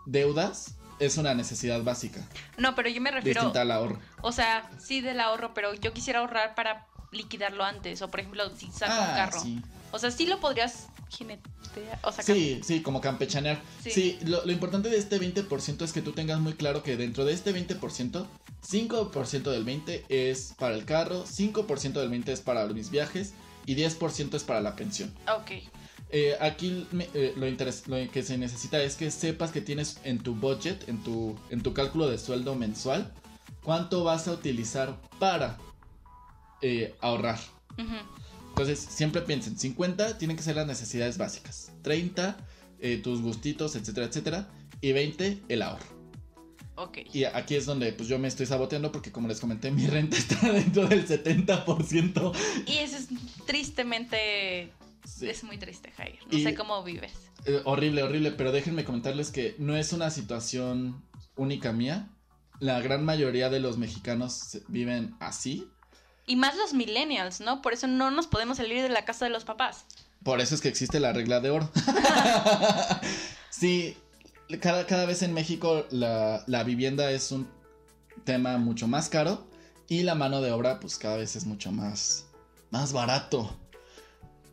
deudas 0.07 0.75
es 1.01 1.17
una 1.19 1.35
necesidad 1.35 1.83
básica, 1.83 2.21
No, 2.57 2.75
pero 2.75 2.89
yo 2.89 3.01
me 3.01 3.11
refiero, 3.11 3.41
distinta 3.41 3.63
al 3.63 3.71
ahorro. 3.73 3.99
o 4.23 4.31
sea, 4.33 4.71
sí 4.79 5.01
del 5.01 5.21
ahorro, 5.21 5.53
pero 5.55 5.75
yo 5.75 5.93
quisiera 5.93 6.21
ahorrar 6.21 6.55
para 6.55 6.87
liquidarlo 7.11 7.65
antes. 7.65 8.01
O 8.03 8.11
por 8.11 8.21
ejemplo, 8.21 8.49
si 8.57 8.71
saco 8.71 8.93
un 8.93 9.09
Ah, 9.11 9.15
carro. 9.17 9.41
sí. 9.41 9.61
O 9.91 9.99
sea, 9.99 10.11
sí 10.11 10.27
lo 10.27 10.41
podrías 10.41 10.87
jinetear. 11.09 11.99
O 12.03 12.13
sea, 12.13 12.25
Sí, 12.25 12.61
sí, 12.65 12.83
como 12.83 13.01
campechanear. 13.01 13.61
Sí. 13.83 13.91
Sí, 13.91 14.19
lo, 14.25 14.45
lo 14.45 14.53
importante 14.53 14.89
de 14.89 14.99
este 14.99 15.21
20% 15.21 15.83
es 15.83 15.93
que 15.93 16.03
tú 16.03 16.13
tengas 16.13 16.41
muy 16.41 16.55
claro 16.55 16.83
que 16.83 16.97
dentro 16.97 17.25
de 17.25 17.33
este 17.33 17.55
20%, 17.55 18.27
5% 18.67 19.43
del 19.51 19.67
20% 19.67 20.03
es 20.09 20.55
para 20.59 20.75
el 20.75 20.85
carro, 20.85 21.25
5% 21.25 21.93
del 21.93 22.11
20% 22.11 22.29
es 22.29 22.41
para 22.41 22.67
mis 22.67 22.91
viajes 22.91 23.35
y 23.67 23.75
10% 23.75 24.35
es 24.35 24.45
para 24.45 24.61
la 24.61 24.77
pensión. 24.77 25.13
Ok. 25.35 25.53
Eh, 26.11 26.37
aquí 26.41 26.87
eh, 27.15 27.35
lo, 27.37 28.13
que 28.13 28.23
se 28.23 28.39
necesita 28.39 28.81
es 28.81 28.95
que 28.95 29.11
sepas 29.11 29.51
que 29.51 29.61
tienes 29.61 29.99
en 30.05 30.19
tu 30.19 30.35
budget, 30.35 30.89
en 30.89 31.03
tu, 31.03 31.37
en 31.51 31.63
tu 31.63 31.75
cálculo 31.75 32.09
de 32.09 32.19
sueldo 32.19 32.55
mensual, 32.55 33.13
cuánto 33.65 34.05
vas 34.05 34.29
a 34.29 34.33
utilizar 34.33 34.97
para 35.19 35.59
eh, 36.63 36.95
ahorrar. 37.01 37.41
Ujú. 37.77 37.97
Entonces, 38.55 38.79
siempre 38.79 39.21
piensen, 39.23 39.59
50 39.59 40.17
tienen 40.17 40.37
que 40.37 40.43
ser 40.45 40.55
las 40.55 40.67
necesidades 40.67 41.19
básicas, 41.19 41.73
30 41.83 42.37
eh, 42.81 42.99
tus 42.99 43.21
gustitos, 43.21 43.75
etcétera, 43.77 44.07
etcétera, 44.07 44.49
y 44.81 44.93
20 44.93 45.43
el 45.49 45.63
ahorro. 45.63 45.85
Ok. 46.77 46.99
Y 47.13 47.25
aquí 47.25 47.55
es 47.57 47.67
donde 47.67 47.93
pues 47.93 48.09
yo 48.09 48.19
me 48.19 48.29
estoy 48.29 48.47
saboteando 48.47 48.93
porque 48.93 49.11
como 49.11 49.27
les 49.29 49.41
comenté, 49.41 49.71
mi 49.71 49.87
renta 49.87 50.17
está 50.19 50.53
dentro 50.53 50.87
del 50.87 51.07
70%. 51.07 52.33
Y 52.67 52.73
eso 52.79 52.97
es 52.97 53.09
tristemente. 53.47 54.73
Sí. 55.05 55.29
Es 55.29 55.45
muy 55.45 55.59
triste, 55.59 55.91
Jair. 55.93 56.19
No 56.31 56.39
Y- 56.39 56.43
sé 56.43 56.55
cómo 56.55 56.83
vives. 56.83 57.13
Eh, 57.47 57.61
horrible, 57.65 58.03
horrible, 58.03 58.31
pero 58.33 58.53
déjenme 58.53 58.85
comentarles 58.85 59.31
que 59.31 59.55
no 59.59 59.77
es 59.77 59.93
una 59.93 60.11
situación 60.11 61.03
única 61.37 61.73
mía. 61.73 62.09
La 62.61 62.81
gran 62.81 63.05
mayoría 63.05 63.51
de 63.51 63.61
los 63.61 63.79
mexicanos 63.79 64.59
viven 64.69 65.15
así. 65.21 65.69
Y 66.27 66.37
más 66.37 66.57
los 66.57 66.73
millennials, 66.73 67.41
¿no? 67.41 67.61
Por 67.61 67.73
eso 67.73 67.87
no 67.87 68.11
nos 68.11 68.27
podemos 68.27 68.57
salir 68.57 68.83
de 68.83 68.89
la 68.89 69.05
casa 69.05 69.27
de 69.27 69.31
los 69.31 69.45
papás. 69.45 69.85
Por 70.23 70.41
eso 70.41 70.55
es 70.55 70.61
que 70.61 70.69
existe 70.69 71.01
la 71.01 71.13
regla 71.13 71.41
de 71.41 71.51
oro. 71.51 71.71
sí, 73.51 73.97
cada, 74.61 74.87
cada 74.87 75.05
vez 75.05 75.23
en 75.23 75.35
México 75.35 75.87
la, 75.91 76.43
la 76.47 76.65
vivienda 76.65 77.11
es 77.11 77.31
un 77.31 77.47
tema 78.25 78.57
mucho 78.57 78.89
más 78.89 79.09
caro 79.09 79.47
y 79.89 80.03
la 80.03 80.15
mano 80.15 80.41
de 80.41 80.51
obra 80.51 80.81
pues 80.81 80.97
cada 80.99 81.17
vez 81.17 81.37
es 81.37 81.45
mucho 81.45 81.73
más, 81.73 82.27
más 82.71 82.93
barato. 82.93 83.55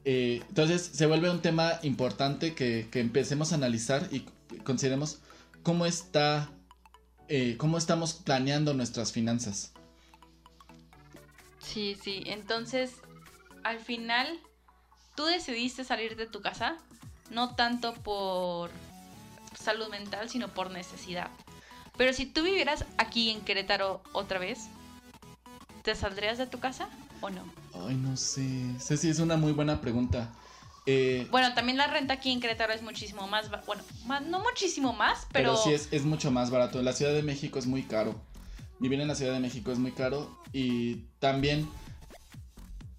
Eh, 0.04 0.42
entonces 0.50 0.92
se 0.94 1.06
vuelve 1.06 1.30
un 1.30 1.42
tema 1.42 1.80
importante 1.84 2.54
que, 2.54 2.88
que 2.92 3.00
empecemos 3.00 3.52
a 3.52 3.56
analizar 3.56 4.10
y 4.12 4.26
consideremos 4.64 5.20
cómo 5.64 5.86
está, 5.86 6.50
eh, 7.28 7.56
cómo 7.58 7.78
estamos 7.78 8.14
planeando 8.14 8.74
nuestras 8.74 9.12
finanzas. 9.12 9.74
Sí, 11.62 11.98
sí. 12.02 12.24
Entonces, 12.26 12.96
al 13.64 13.80
final, 13.80 14.40
tú 15.16 15.26
decidiste 15.26 15.84
salir 15.84 16.16
de 16.16 16.26
tu 16.28 16.42
casa, 16.42 16.78
no 17.30 17.56
tanto 17.56 17.94
por 17.94 18.72
salud 19.58 19.90
mental, 19.90 20.30
sino 20.30 20.48
por 20.50 20.72
necesidad. 20.72 21.30
Pero 21.98 22.14
si 22.14 22.26
tú 22.26 22.44
vivieras 22.44 22.86
aquí 22.98 23.30
en 23.30 23.42
Querétaro 23.42 24.02
otra 24.14 24.40
vez, 24.40 24.68
¿te 25.84 25.94
saldrías 25.96 26.38
de 26.38 26.48
tu 26.48 26.60
casa 26.60 26.88
o 27.22 27.30
no? 27.30 27.44
Ay, 27.88 27.96
no 27.96 28.18
sé. 28.18 28.44
Ceci, 28.80 29.10
es 29.10 29.20
una 29.20 29.38
muy 29.38 29.52
buena 29.52 29.82
pregunta. 29.82 30.32
Eh, 30.88 31.28
Bueno, 31.30 31.54
también 31.54 31.78
la 31.78 31.88
renta 31.88 32.16
aquí 32.16 32.32
en 32.32 32.40
Querétaro 32.42 32.74
es 32.74 32.82
muchísimo 32.82 33.28
más, 33.28 33.50
bueno, 33.68 33.84
más- 34.08 34.24
no 34.24 34.40
muchísimo 34.42 34.94
más, 34.94 35.28
pero, 35.32 35.52
Pero, 35.52 35.58
sí 35.64 35.74
es, 35.74 35.90
es 35.92 36.04
mucho 36.06 36.32
más 36.32 36.50
barato. 36.50 36.82
La 36.82 36.94
Ciudad 36.94 37.14
de 37.14 37.22
México 37.22 37.60
es 37.60 37.68
muy 37.68 37.84
caro. 37.84 38.16
Vivir 38.82 39.00
en 39.00 39.08
la 39.08 39.16
Ciudad 39.16 39.34
de 39.34 39.40
México 39.40 39.72
es 39.72 39.78
muy 39.78 39.92
caro. 39.92 40.30
Y 40.52 41.06
también 41.20 41.70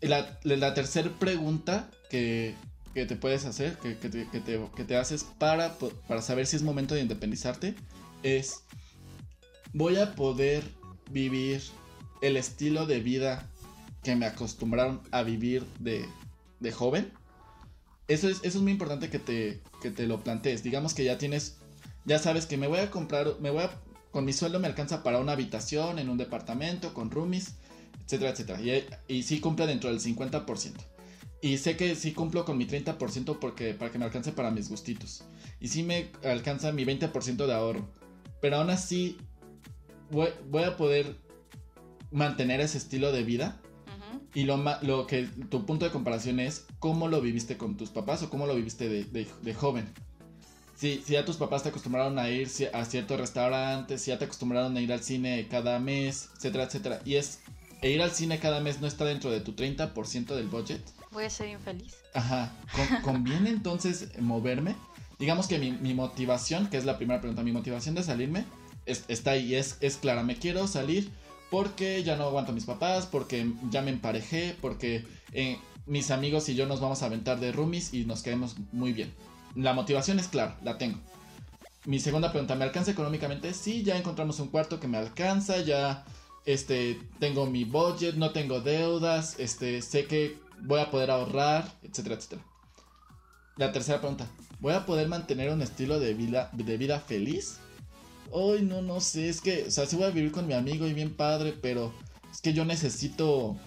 la, 0.00 0.38
la 0.44 0.74
tercera 0.74 1.10
pregunta 1.18 1.90
que, 2.08 2.54
que 2.94 3.04
te 3.04 3.16
puedes 3.16 3.44
hacer, 3.44 3.76
que, 3.78 3.98
que 3.98 4.08
te, 4.08 4.28
que 4.30 4.84
te- 4.84 4.96
haces 4.96 5.24
para, 5.38 5.76
para 6.08 6.22
saber 6.22 6.46
si 6.46 6.56
es 6.56 6.62
momento 6.62 6.94
de 6.94 7.00
independizarte, 7.00 7.74
es, 8.22 8.62
¿voy 9.72 9.96
a 9.96 10.14
poder 10.14 10.62
vivir 11.10 11.60
el 12.20 12.36
estilo 12.36 12.86
de 12.86 13.00
vida 13.00 13.50
que 14.04 14.14
me 14.14 14.26
acostumbraron 14.26 15.00
a 15.10 15.22
vivir 15.24 15.64
de, 15.80 16.06
de 16.60 16.72
joven? 16.72 17.12
Eso 18.06 18.28
es, 18.28 18.38
eso 18.44 18.58
es 18.58 18.62
muy 18.62 18.72
importante 18.72 19.10
que 19.10 19.18
te, 19.18 19.60
que 19.80 19.90
te 19.90 20.06
lo 20.06 20.22
plantees. 20.22 20.62
Digamos 20.62 20.94
que 20.94 21.04
ya 21.04 21.18
tienes 21.18 21.56
ya 22.04 22.18
sabes 22.18 22.46
que 22.46 22.56
me 22.56 22.66
voy 22.66 22.80
a 22.80 22.90
comprar, 22.90 23.36
me 23.40 23.50
voy 23.50 23.62
a, 23.62 23.70
con 24.12 24.24
mi 24.24 24.32
sueldo 24.32 24.60
me 24.60 24.68
alcanza 24.68 25.02
para 25.02 25.18
una 25.18 25.32
habitación 25.32 25.98
en 25.98 26.08
un 26.08 26.18
departamento, 26.18 26.94
con 26.94 27.10
roomies, 27.10 27.56
etcétera, 28.04 28.30
etcétera. 28.30 28.60
Y, 29.08 29.14
y 29.18 29.22
sí 29.24 29.40
cumple 29.40 29.66
dentro 29.66 29.90
del 29.90 30.00
50%. 30.00 30.72
Y 31.40 31.58
sé 31.58 31.76
que 31.76 31.96
sí 31.96 32.12
cumplo 32.12 32.44
con 32.44 32.56
mi 32.56 32.66
30% 32.66 33.38
porque, 33.40 33.74
para 33.74 33.90
que 33.90 33.98
me 33.98 34.04
alcance 34.04 34.30
para 34.30 34.52
mis 34.52 34.68
gustitos. 34.68 35.24
Y 35.60 35.68
sí 35.68 35.82
me 35.82 36.10
alcanza 36.24 36.70
mi 36.70 36.84
20% 36.84 37.46
de 37.46 37.52
ahorro. 37.52 37.88
Pero 38.40 38.58
aún 38.58 38.70
así 38.70 39.16
voy, 40.10 40.28
voy 40.48 40.62
a 40.64 40.76
poder 40.76 41.16
mantener 42.12 42.60
ese 42.60 42.78
estilo 42.78 43.10
de 43.12 43.24
vida. 43.24 43.60
Y 44.34 44.44
lo, 44.44 44.56
lo 44.82 45.06
que 45.06 45.24
tu 45.50 45.66
punto 45.66 45.84
de 45.84 45.90
comparación 45.90 46.40
es 46.40 46.64
cómo 46.78 47.08
lo 47.08 47.20
viviste 47.20 47.56
con 47.58 47.76
tus 47.76 47.90
papás 47.90 48.22
o 48.22 48.30
cómo 48.30 48.46
lo 48.46 48.54
viviste 48.54 48.88
de, 48.88 49.04
de- 49.04 49.26
de 49.42 49.54
joven. 49.54 49.92
Si, 50.76 51.02
si 51.06 51.12
ya 51.12 51.24
tus 51.24 51.36
papás 51.36 51.62
te 51.62 51.68
acostumbraron 51.68 52.18
a 52.18 52.28
ir 52.30 52.48
a 52.72 52.84
ciertos 52.84 53.20
restaurantes, 53.20 54.02
si 54.02 54.10
ya 54.10 54.18
te 54.18 54.24
acostumbraron 54.24 54.76
a 54.76 54.80
ir 54.80 54.92
al 54.92 55.02
cine 55.02 55.46
cada 55.48 55.78
mes, 55.78 56.28
etcétera, 56.36 56.64
etcétera. 56.64 57.00
Y 57.04 57.16
es 57.16 57.38
e 57.82 57.90
ir 57.90 58.02
al 58.02 58.10
cine 58.12 58.38
cada 58.38 58.60
mes 58.60 58.80
no 58.80 58.86
está 58.86 59.04
dentro 59.04 59.30
de 59.30 59.40
tu 59.40 59.52
30% 59.52 60.34
del 60.36 60.46
budget, 60.48 60.80
Voy 61.10 61.24
a 61.24 61.30
ser 61.30 61.48
infeliz. 61.48 61.94
ajá, 62.14 62.52
con- 63.02 63.02
¿conviene 63.02 63.50
entonces 63.50 64.08
moverme? 64.20 64.74
Digamos 65.18 65.46
que 65.46 65.58
mi, 65.58 65.70
mi 65.72 65.94
motivación, 65.94 66.68
que 66.68 66.76
es 66.78 66.84
la 66.84 66.96
primera 66.96 67.20
pregunta, 67.20 67.42
mi 67.42 67.52
motivación 67.52 67.94
de 67.94 68.02
salirme 68.02 68.44
es- 68.86 69.04
está 69.08 69.32
ahí, 69.32 69.54
es, 69.54 69.76
es 69.80 69.96
clara, 69.96 70.22
me 70.22 70.36
quiero 70.36 70.66
salir 70.66 71.10
porque 71.50 72.02
ya 72.02 72.16
no 72.16 72.24
aguanto 72.24 72.52
a 72.52 72.54
mis 72.54 72.64
papás, 72.64 73.06
porque 73.06 73.52
ya 73.70 73.82
me 73.82 73.90
emparejé, 73.90 74.56
porque 74.60 75.04
eh, 75.32 75.58
mis 75.86 76.10
amigos 76.10 76.48
y 76.48 76.54
yo 76.54 76.66
nos 76.66 76.80
vamos 76.80 77.02
a 77.02 77.06
aventar 77.06 77.38
de 77.40 77.52
roomies 77.52 77.92
y 77.94 78.04
nos 78.04 78.22
caemos 78.22 78.56
muy 78.72 78.92
bien. 78.92 79.12
La 79.54 79.72
motivación 79.72 80.18
es 80.18 80.28
clara, 80.28 80.58
la 80.62 80.78
tengo. 80.78 80.98
Mi 81.84 81.98
segunda 81.98 82.30
pregunta, 82.30 82.54
¿me 82.54 82.64
alcanza 82.64 82.92
económicamente? 82.92 83.52
Sí, 83.54 83.82
ya 83.82 83.96
encontramos 83.96 84.38
un 84.40 84.48
cuarto 84.48 84.78
que 84.78 84.88
me 84.88 84.98
alcanza, 84.98 85.58
ya 85.58 86.04
este 86.46 87.00
tengo 87.18 87.46
mi 87.46 87.64
budget, 87.64 88.14
no 88.14 88.30
tengo 88.30 88.60
deudas, 88.60 89.36
este 89.38 89.82
sé 89.82 90.06
que 90.06 90.38
voy 90.60 90.80
a 90.80 90.90
poder 90.90 91.10
ahorrar, 91.10 91.72
etcétera, 91.82 92.14
etcétera. 92.14 92.42
La 93.56 93.72
tercera 93.72 94.00
pregunta, 94.00 94.28
¿voy 94.60 94.74
a 94.74 94.86
poder 94.86 95.08
mantener 95.08 95.50
un 95.50 95.60
estilo 95.60 95.98
de 95.98 96.14
vida 96.14 96.50
de 96.52 96.76
vida 96.76 97.00
feliz? 97.00 97.58
Ay, 98.32 98.62
no, 98.62 98.80
no 98.80 99.00
sé, 99.00 99.28
es 99.28 99.40
que, 99.40 99.64
o 99.66 99.70
sea, 99.70 99.84
sí 99.86 99.96
voy 99.96 100.06
a 100.06 100.10
vivir 100.10 100.32
con 100.32 100.46
mi 100.46 100.54
amigo 100.54 100.86
y 100.86 100.94
bien 100.94 101.14
padre, 101.14 101.52
pero 101.60 101.92
es 102.32 102.40
que 102.40 102.54
yo 102.54 102.64
necesito 102.64 103.58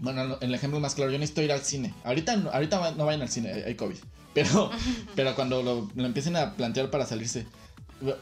bueno, 0.00 0.38
el 0.40 0.54
ejemplo 0.54 0.80
más 0.80 0.94
claro, 0.94 1.10
yo 1.10 1.18
necesito 1.18 1.42
ir 1.42 1.52
al 1.52 1.62
cine. 1.62 1.92
Ahorita, 2.04 2.32
ahorita 2.52 2.92
no 2.92 3.06
vayan 3.06 3.22
al 3.22 3.28
cine, 3.28 3.52
hay 3.52 3.74
COVID. 3.74 3.96
Pero, 4.38 4.70
pero 5.16 5.34
cuando 5.34 5.62
lo, 5.62 5.90
lo 5.96 6.06
empiecen 6.06 6.36
a 6.36 6.54
plantear 6.54 6.90
para 6.90 7.06
salirse, 7.06 7.46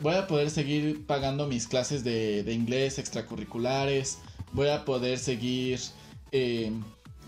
voy 0.01 0.15
a 0.15 0.27
poder 0.27 0.51
seguir 0.51 1.05
pagando 1.05 1.47
mis 1.47 1.67
clases 1.69 2.05
de, 2.05 2.43
de 2.43 2.55
inglés 2.55 2.99
extracurriculares. 2.99 4.19
Voy 4.53 4.69
a 4.69 4.87
poder 4.87 5.19
seguir 5.19 5.79
eh, 6.33 6.73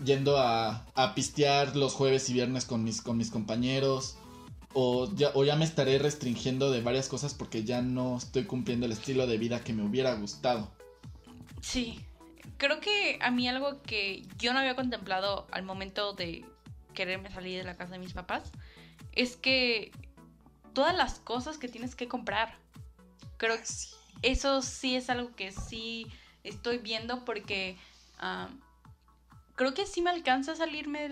yendo 0.03 0.39
a, 0.39 0.87
a 0.95 1.13
pistear 1.13 1.75
los 1.75 1.93
jueves 1.93 2.29
y 2.31 2.33
viernes 2.33 2.65
con 2.65 2.83
mis, 2.83 3.01
con 3.01 3.17
mis 3.17 3.29
compañeros. 3.29 4.17
O 4.73 5.13
ya, 5.15 5.29
o 5.35 5.43
ya 5.43 5.55
me 5.55 5.65
estaré 5.65 5.99
restringiendo 5.99 6.71
de 6.71 6.81
varias 6.81 7.09
cosas 7.09 7.35
porque 7.35 7.63
ya 7.63 7.83
no 7.83 8.17
estoy 8.17 8.45
cumpliendo 8.45 8.87
el 8.87 8.91
estilo 8.91 9.27
de 9.27 9.37
vida 9.37 9.63
que 9.63 9.73
me 9.73 9.83
hubiera 9.83 10.15
gustado. 10.15 10.71
Sí, 11.61 11.99
creo 12.57 12.79
que 12.79 13.19
a 13.21 13.29
mí 13.29 13.47
algo 13.47 13.83
que 13.83 14.25
yo 14.39 14.53
no 14.53 14.59
había 14.59 14.75
contemplado 14.75 15.45
al 15.51 15.61
momento 15.61 16.13
de 16.13 16.43
quererme 16.95 17.31
salir 17.31 17.59
de 17.59 17.63
la 17.63 17.77
casa 17.77 17.93
de 17.93 17.99
mis 17.99 18.13
papás 18.13 18.51
es 19.13 19.35
que 19.35 19.91
todas 20.73 20.95
las 20.95 21.19
cosas 21.19 21.57
que 21.57 21.67
tienes 21.67 21.95
que 21.95 22.07
comprar. 22.07 22.55
Creo 23.37 23.57
que 23.57 23.63
eso 24.21 24.61
sí 24.61 24.95
es 24.95 25.09
algo 25.09 25.35
que 25.35 25.51
sí 25.51 26.07
estoy 26.43 26.77
viendo 26.77 27.25
porque 27.25 27.77
ah, 28.19 28.49
creo 29.55 29.73
que 29.73 29.85
sí 29.85 30.01
me 30.01 30.09
alcanza 30.09 30.53
a 30.53 30.55
salirme, 30.55 31.09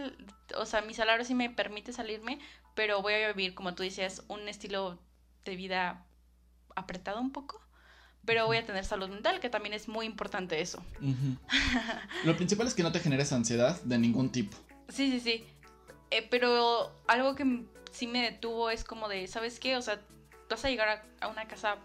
o 0.55 0.65
sea, 0.65 0.81
mi 0.81 0.93
salario 0.93 1.25
sí 1.25 1.35
me 1.35 1.49
permite 1.49 1.91
salirme, 1.93 2.39
pero 2.75 3.01
voy 3.01 3.13
a 3.13 3.27
vivir, 3.33 3.53
como 3.53 3.75
tú 3.75 3.83
dices, 3.83 4.23
un 4.27 4.47
estilo 4.47 4.99
de 5.43 5.55
vida 5.55 6.05
apretado 6.75 7.19
un 7.19 7.31
poco. 7.31 7.61
Pero 8.25 8.45
voy 8.45 8.57
a 8.57 8.65
tener 8.65 8.83
salud 8.83 9.09
mental, 9.09 9.39
que 9.39 9.49
también 9.49 9.73
es 9.73 9.87
muy 9.87 10.05
importante 10.05 10.61
eso. 10.61 10.83
Lo 12.25 12.35
principal 12.35 12.67
es 12.67 12.73
que 12.73 12.83
no 12.83 12.91
te 12.91 12.99
generes 12.99 13.31
ansiedad 13.31 13.81
de 13.83 13.97
ningún 13.97 14.31
tipo. 14.31 14.57
Sí, 14.89 15.11
sí, 15.11 15.19
sí. 15.19 15.45
Eh, 16.11 16.27
pero 16.29 16.91
algo 17.07 17.35
que 17.35 17.65
sí 17.91 18.07
me 18.07 18.21
detuvo 18.21 18.69
es 18.69 18.83
como 18.83 19.07
de, 19.09 19.27
¿sabes 19.27 19.59
qué? 19.59 19.75
O 19.77 19.81
sea, 19.81 19.99
vas 20.49 20.63
a 20.63 20.69
llegar 20.69 20.87
a, 20.89 21.25
a 21.25 21.27
una 21.29 21.47
casa 21.47 21.77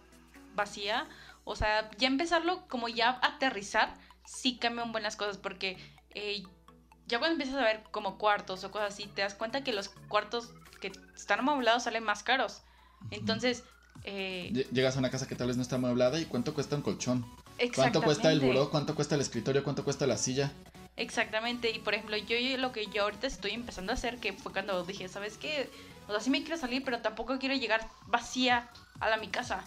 vacía. 0.55 1.09
O 1.45 1.57
sea, 1.57 1.91
ya 1.99 2.07
empezarlo 2.09 2.67
como 2.69 2.89
ya 2.89 3.19
aterrizar, 3.23 3.95
sí 4.25 4.59
cambian 4.59 4.93
buenas 4.93 5.17
cosas 5.17 5.39
porque 5.39 5.77
eh, 6.15 6.45
ya 7.07 7.19
cuando 7.19 7.33
empiezas 7.35 7.57
a 7.61 7.65
ver 7.65 7.83
como 7.91 8.17
cuartos 8.19 8.63
o 8.65 8.71
cosas 8.71 8.95
así, 8.95 9.07
te 9.09 9.23
das 9.23 9.35
cuenta 9.35 9.65
que 9.65 9.73
los 9.73 9.89
cuartos 10.09 10.51
que 10.81 10.93
están 11.17 11.41
amoblados 11.41 11.83
salen 11.85 12.05
más 12.05 12.23
caros. 12.23 12.63
Entonces, 13.11 13.65
eh, 14.05 14.51
Lle- 14.53 14.69
Llegas 14.71 14.97
a 14.97 14.99
una 15.01 15.11
casa 15.11 15.27
que 15.27 15.35
tal 15.35 15.49
vez 15.49 15.57
no 15.57 15.63
está 15.63 15.77
amueblada 15.77 16.21
y 16.21 16.27
cuánto 16.27 16.55
cuesta 16.55 16.77
un 16.77 16.83
colchón. 16.83 17.25
¿Cuánto 17.75 18.01
cuesta 18.03 18.31
el 18.33 18.41
buró? 18.41 18.71
¿Cuánto 18.71 18.95
cuesta 18.95 19.15
el 19.17 19.21
escritorio? 19.21 19.63
¿Cuánto 19.65 19.85
cuesta 19.85 20.07
la 20.07 20.17
silla? 20.17 20.53
Exactamente, 20.97 21.71
y 21.71 21.79
por 21.79 21.95
ejemplo, 21.95 22.17
yo 22.17 22.37
lo 22.59 22.73
que 22.73 22.87
yo 22.87 23.05
ahorita 23.05 23.27
estoy 23.27 23.53
empezando 23.53 23.93
a 23.93 23.95
hacer, 23.95 24.19
que 24.19 24.33
fue 24.35 24.53
cuando 24.53 24.85
dije, 24.85 25.09
¿sabes 25.09 25.39
qué? 25.39 25.71
O 26.07 26.13
sea, 26.13 26.21
sí 26.21 26.31
me 26.31 26.43
quiero 26.43 26.59
salir, 26.59 26.85
pero 26.85 27.01
tampoco 27.01 27.39
quiero 27.39 27.55
llegar 27.55 27.89
vacía 28.07 28.69
a 29.01 29.09
la 29.09 29.17
mi 29.17 29.29
casa. 29.29 29.65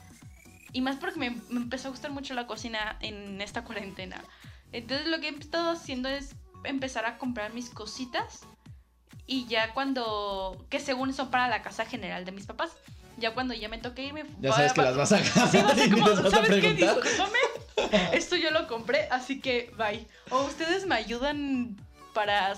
Y 0.72 0.82
más 0.82 0.98
porque 0.98 1.20
me, 1.20 1.32
me 1.50 1.62
empezó 1.62 1.88
a 1.88 1.92
gustar 1.92 2.12
mucho 2.12 2.34
la 2.34 2.46
cocina 2.48 2.98
en 3.02 3.42
esta 3.42 3.64
cuarentena. 3.64 4.24
Entonces 4.72 5.08
lo 5.08 5.20
que 5.20 5.30
he 5.30 5.32
estado 5.32 5.72
haciendo 5.72 6.10
es 6.10 6.36
empezar 6.64 7.06
a 7.06 7.18
comprar 7.18 7.54
mis 7.54 7.70
cositas 7.70 8.42
y 9.26 9.46
ya 9.48 9.74
cuando, 9.74 10.66
que 10.70 10.80
según 10.80 11.14
son 11.14 11.32
para 11.32 11.48
la 11.48 11.62
casa 11.64 11.86
general 11.86 12.26
de 12.26 12.32
mis 12.34 12.46
papás, 12.46 12.72
ya 13.18 13.34
cuando 13.34 13.54
ya 13.54 13.70
me 13.70 13.78
toque 13.78 14.04
irme... 14.04 14.26
Ya 14.42 14.52
sabes 14.52 14.72
a- 14.72 14.74
que 14.76 14.82
las 14.82 14.98
vas 14.98 15.12
a. 15.14 15.24
Sí, 15.24 15.58
a 15.58 15.90
como, 15.92 16.30
¿sabes 16.30 16.62
qué? 16.62 16.74
Discúlpame, 16.74 17.40
esto 18.14 18.36
yo 18.36 18.52
lo 18.52 18.68
compré, 18.68 19.08
así 19.12 19.40
que 19.40 19.72
bye. 19.78 20.08
O 20.30 20.44
ustedes 20.44 20.86
me 20.86 20.96
ayudan 20.96 21.76
para... 22.14 22.56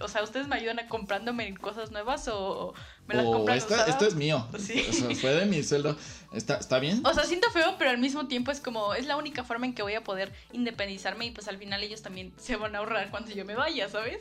O 0.00 0.08
sea, 0.08 0.22
¿ustedes 0.22 0.48
me 0.48 0.56
ayudan 0.56 0.78
a 0.78 0.88
comprándome 0.88 1.54
cosas 1.54 1.90
nuevas 1.90 2.26
o 2.28 2.72
me 3.06 3.14
las 3.14 3.26
O 3.26 3.32
compran 3.32 3.58
esto, 3.58 3.74
usadas? 3.74 3.90
esto 3.90 4.06
es 4.06 4.14
mío. 4.14 4.48
Sí. 4.58 4.86
O 4.88 4.92
sea, 4.92 5.14
fue 5.16 5.30
de 5.34 5.44
mi 5.44 5.62
sueldo. 5.62 5.96
¿Está, 6.32 6.56
¿Está 6.56 6.78
bien? 6.78 7.02
O 7.04 7.12
sea, 7.12 7.24
siento 7.24 7.50
feo, 7.50 7.74
pero 7.78 7.90
al 7.90 7.98
mismo 7.98 8.26
tiempo 8.26 8.50
es 8.50 8.60
como, 8.60 8.94
es 8.94 9.06
la 9.06 9.18
única 9.18 9.44
forma 9.44 9.66
en 9.66 9.74
que 9.74 9.82
voy 9.82 9.94
a 9.94 10.02
poder 10.02 10.32
independizarme 10.52 11.26
y 11.26 11.30
pues 11.30 11.46
al 11.48 11.58
final 11.58 11.82
ellos 11.82 12.00
también 12.00 12.32
se 12.38 12.56
van 12.56 12.74
a 12.74 12.78
ahorrar 12.78 13.10
cuando 13.10 13.32
yo 13.32 13.44
me 13.44 13.54
vaya, 13.54 13.88
¿sabes? 13.90 14.20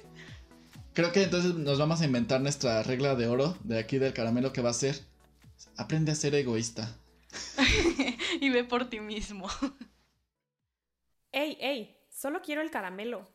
Creo 0.93 1.13
que 1.13 1.23
entonces 1.23 1.55
nos 1.55 1.79
vamos 1.79 2.01
a 2.01 2.05
inventar 2.05 2.41
nuestra 2.41 2.83
regla 2.83 3.15
de 3.15 3.27
oro 3.27 3.57
de 3.63 3.79
aquí 3.79 3.97
del 3.97 4.11
caramelo 4.11 4.51
que 4.51 4.61
va 4.61 4.71
a 4.71 4.73
ser 4.73 4.99
aprende 5.77 6.11
a 6.11 6.15
ser 6.15 6.35
egoísta. 6.35 6.95
y 8.41 8.49
ve 8.49 8.63
por 8.63 8.89
ti 8.89 8.99
mismo. 8.99 9.47
¡Ey, 11.33 11.57
ey! 11.61 11.97
Solo 12.09 12.41
quiero 12.41 12.61
el 12.61 12.71
caramelo. 12.71 13.25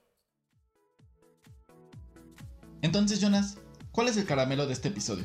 Entonces, 2.82 3.20
Jonas, 3.20 3.58
¿cuál 3.90 4.08
es 4.08 4.18
el 4.18 4.26
caramelo 4.26 4.66
de 4.66 4.74
este 4.74 4.88
episodio? 4.88 5.24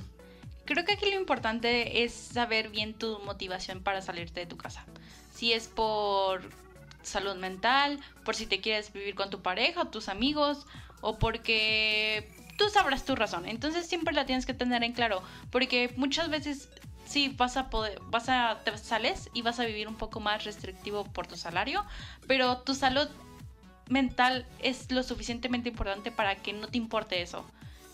Creo 0.66 0.86
que 0.86 0.94
aquí 0.94 1.12
lo 1.12 1.20
importante 1.20 2.04
es 2.04 2.14
saber 2.14 2.70
bien 2.70 2.94
tu 2.94 3.20
motivación 3.20 3.84
para 3.84 4.02
salirte 4.02 4.40
de 4.40 4.46
tu 4.46 4.56
casa. 4.56 4.86
Si 5.36 5.52
es 5.52 5.68
por 5.68 6.50
salud 7.02 7.36
mental, 7.36 8.00
por 8.24 8.36
si 8.36 8.46
te 8.46 8.62
quieres 8.62 8.94
vivir 8.94 9.16
con 9.16 9.30
tu 9.30 9.42
pareja 9.42 9.82
o 9.82 9.88
tus 9.90 10.08
amigos, 10.08 10.66
o 11.02 11.20
porque 11.20 12.32
tú 12.58 12.70
sabrás 12.70 13.04
tu 13.04 13.16
razón. 13.16 13.48
Entonces 13.48 13.86
siempre 13.86 14.14
la 14.14 14.26
tienes 14.26 14.46
que 14.46 14.54
tener 14.54 14.82
en 14.84 14.94
claro, 14.94 15.22
porque 15.50 15.94
muchas 15.98 16.30
veces 16.30 16.70
sí 17.12 17.30
vas 17.38 17.58
a 17.58 17.70
poder, 17.70 18.00
vas 18.08 18.30
a, 18.30 18.60
te 18.64 18.78
sales 18.78 19.30
y 19.34 19.42
vas 19.42 19.60
a 19.60 19.66
vivir 19.66 19.88
un 19.88 19.96
poco 19.96 20.20
más 20.20 20.46
restrictivo 20.46 21.04
por 21.04 21.28
tu 21.28 21.36
salario, 21.36 21.86
pero 22.28 22.60
tu 22.60 22.74
salud 22.74 23.08
mental 23.90 24.46
es 24.60 24.90
lo 24.92 25.04
suficientemente 25.04 25.70
importante 25.70 26.12
para 26.12 26.36
que 26.36 26.54
no 26.54 26.68
te 26.68 26.78
importe 26.78 27.22
eso. 27.22 27.46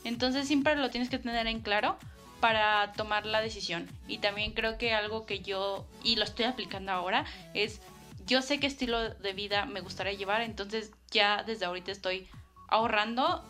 Entonces 0.04 0.48
siempre 0.48 0.76
lo 0.76 0.90
tienes 0.90 1.10
que 1.10 1.18
tener 1.18 1.48
en 1.48 1.62
claro 1.62 1.98
para 2.40 2.94
tomar 2.94 3.26
la 3.26 3.42
decisión. 3.42 3.90
Y 4.08 4.20
también 4.20 4.54
creo 4.54 4.78
que 4.78 4.94
algo 4.94 5.26
que 5.26 5.40
yo, 5.40 5.86
y 6.04 6.16
lo 6.16 6.24
estoy 6.24 6.46
aplicando 6.46 6.92
ahora, 6.92 7.26
es 7.56 7.82
yo 8.28 8.42
sé 8.42 8.60
qué 8.60 8.68
estilo 8.68 9.10
de 9.10 9.34
vida 9.34 9.66
me 9.66 9.82
gustaría 9.82 10.14
llevar, 10.14 10.42
entonces 10.42 10.92
ya 11.10 11.44
desde 11.44 11.66
ahorita 11.66 11.92
estoy 11.92 12.28
ahorrando 12.68 13.44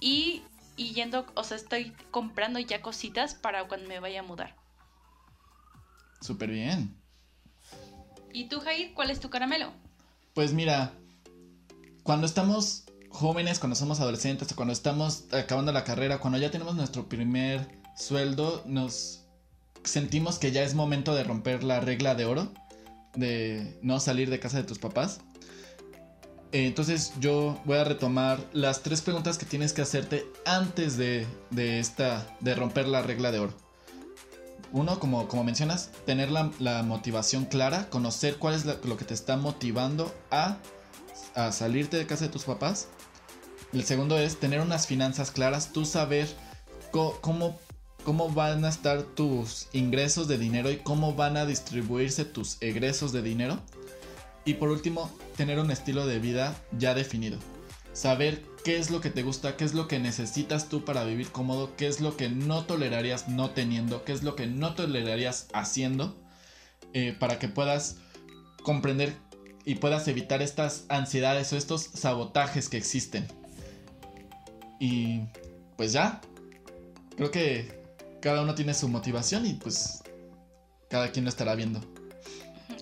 y, 0.00 0.42
y 0.76 0.92
yendo, 0.92 1.24
o 1.34 1.44
sea, 1.44 1.56
estoy 1.56 1.92
comprando 2.10 2.58
ya 2.58 2.82
cositas 2.82 3.34
para 3.34 3.64
cuando 3.64 3.88
me 3.88 4.00
vaya 4.00 4.20
a 4.20 4.24
mudar. 4.24 4.57
Súper 6.20 6.50
bien. 6.50 6.94
¿Y 8.32 8.48
tú, 8.48 8.60
Jair, 8.60 8.92
cuál 8.94 9.10
es 9.10 9.20
tu 9.20 9.30
caramelo? 9.30 9.72
Pues 10.34 10.52
mira, 10.52 10.92
cuando 12.02 12.26
estamos 12.26 12.84
jóvenes, 13.10 13.58
cuando 13.58 13.76
somos 13.76 14.00
adolescentes, 14.00 14.52
cuando 14.54 14.72
estamos 14.72 15.24
acabando 15.32 15.72
la 15.72 15.84
carrera, 15.84 16.18
cuando 16.18 16.38
ya 16.38 16.50
tenemos 16.50 16.74
nuestro 16.74 17.08
primer 17.08 17.68
sueldo, 17.96 18.62
nos 18.66 19.24
sentimos 19.84 20.38
que 20.38 20.52
ya 20.52 20.62
es 20.62 20.74
momento 20.74 21.14
de 21.14 21.24
romper 21.24 21.64
la 21.64 21.80
regla 21.80 22.14
de 22.14 22.26
oro, 22.26 22.52
de 23.14 23.78
no 23.82 24.00
salir 24.00 24.30
de 24.30 24.40
casa 24.40 24.58
de 24.58 24.64
tus 24.64 24.78
papás. 24.78 25.20
Entonces 26.52 27.12
yo 27.20 27.60
voy 27.64 27.78
a 27.78 27.84
retomar 27.84 28.40
las 28.52 28.82
tres 28.82 29.02
preguntas 29.02 29.36
que 29.36 29.46
tienes 29.46 29.72
que 29.72 29.82
hacerte 29.82 30.24
antes 30.46 30.96
de, 30.96 31.26
de 31.50 31.78
esta, 31.78 32.26
de 32.40 32.54
romper 32.54 32.88
la 32.88 33.02
regla 33.02 33.32
de 33.32 33.40
oro. 33.40 33.67
Uno, 34.72 34.98
como, 35.00 35.28
como 35.28 35.44
mencionas, 35.44 35.90
tener 36.04 36.30
la, 36.30 36.50
la 36.58 36.82
motivación 36.82 37.46
clara, 37.46 37.88
conocer 37.88 38.36
cuál 38.36 38.54
es 38.54 38.64
lo 38.64 38.96
que 38.96 39.04
te 39.04 39.14
está 39.14 39.36
motivando 39.36 40.14
a, 40.30 40.58
a 41.34 41.52
salirte 41.52 41.96
de 41.96 42.06
casa 42.06 42.26
de 42.26 42.30
tus 42.30 42.44
papás. 42.44 42.88
El 43.72 43.84
segundo 43.84 44.18
es 44.18 44.38
tener 44.38 44.60
unas 44.60 44.86
finanzas 44.86 45.30
claras, 45.30 45.72
tú 45.72 45.84
saber 45.84 46.28
cómo, 46.90 47.58
cómo 48.04 48.30
van 48.30 48.64
a 48.64 48.68
estar 48.68 49.02
tus 49.02 49.68
ingresos 49.72 50.28
de 50.28 50.38
dinero 50.38 50.70
y 50.70 50.78
cómo 50.78 51.14
van 51.14 51.36
a 51.36 51.46
distribuirse 51.46 52.24
tus 52.24 52.56
egresos 52.60 53.12
de 53.12 53.22
dinero. 53.22 53.60
Y 54.44 54.54
por 54.54 54.70
último, 54.70 55.10
tener 55.36 55.58
un 55.58 55.70
estilo 55.70 56.06
de 56.06 56.18
vida 56.18 56.56
ya 56.78 56.94
definido. 56.94 57.38
Saber 57.92 58.42
qué 58.68 58.76
es 58.76 58.90
lo 58.90 59.00
que 59.00 59.08
te 59.08 59.22
gusta, 59.22 59.56
qué 59.56 59.64
es 59.64 59.72
lo 59.72 59.88
que 59.88 59.98
necesitas 59.98 60.68
tú 60.68 60.84
para 60.84 61.02
vivir 61.02 61.32
cómodo, 61.32 61.74
qué 61.74 61.86
es 61.86 62.02
lo 62.02 62.18
que 62.18 62.28
no 62.28 62.66
tolerarías 62.66 63.26
no 63.26 63.52
teniendo, 63.52 64.04
qué 64.04 64.12
es 64.12 64.22
lo 64.22 64.36
que 64.36 64.46
no 64.46 64.74
tolerarías 64.74 65.48
haciendo, 65.54 66.20
eh, 66.92 67.16
para 67.18 67.38
que 67.38 67.48
puedas 67.48 67.96
comprender 68.62 69.16
y 69.64 69.76
puedas 69.76 70.06
evitar 70.06 70.42
estas 70.42 70.84
ansiedades 70.90 71.50
o 71.54 71.56
estos 71.56 71.80
sabotajes 71.80 72.68
que 72.68 72.76
existen. 72.76 73.26
Y 74.78 75.22
pues 75.78 75.94
ya, 75.94 76.20
creo 77.16 77.30
que 77.30 77.72
cada 78.20 78.42
uno 78.42 78.54
tiene 78.54 78.74
su 78.74 78.86
motivación 78.86 79.46
y 79.46 79.54
pues 79.54 80.02
cada 80.90 81.10
quien 81.10 81.24
lo 81.24 81.30
estará 81.30 81.54
viendo. 81.54 81.80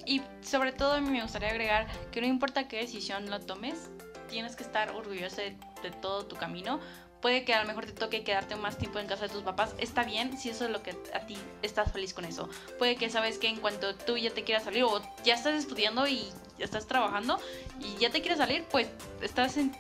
Y 0.05 0.21
sobre 0.43 0.73
todo 0.73 1.01
me 1.01 1.23
gustaría 1.23 1.51
agregar 1.51 1.87
que 2.11 2.21
no 2.21 2.27
importa 2.27 2.67
qué 2.67 2.79
decisión 2.79 3.31
lo 3.31 3.39
tomes, 3.39 3.89
tienes 4.29 4.57
que 4.57 4.63
estar 4.63 4.91
orgulloso 4.91 5.37
de, 5.37 5.57
de 5.83 5.91
todo 5.91 6.27
tu 6.27 6.37
camino. 6.37 6.81
Puede 7.21 7.45
que 7.45 7.55
a 7.55 7.63
lo 7.63 7.67
mejor 7.67 7.87
te 7.87 7.93
toque 7.93 8.23
quedarte 8.23 8.57
más 8.57 8.77
tiempo 8.77 8.99
en 8.99 9.07
casa 9.07 9.27
de 9.27 9.31
tus 9.31 9.43
papás. 9.43 9.75
Está 9.79 10.05
bien 10.05 10.39
si 10.39 10.51
eso 10.51 10.67
es 10.67 10.71
lo 10.71 10.83
que 10.83 10.91
a 11.15 11.27
ti 11.27 11.37
estás 11.63 11.93
feliz 11.93 12.15
con 12.15 12.25
eso. 12.25 12.49
Puede 12.79 12.97
que 12.97 13.11
sabes 13.11 13.39
que 13.39 13.49
en 13.49 13.57
cuanto 13.57 13.95
tú 13.95 14.17
ya 14.17 14.31
te 14.31 14.45
quieras 14.45 14.65
salir 14.65 14.85
o 14.85 15.03
ya 15.25 15.35
estás 15.35 15.55
estudiando 15.55 16.07
y 16.07 16.31
estás 16.59 16.87
trabajando 16.87 17.41
y 17.81 17.97
ya 17.99 18.11
te 18.11 18.21
quieres 18.21 18.39
salir, 18.39 18.65
pues 18.71 18.89
estás 19.23 19.57
en, 19.57 19.75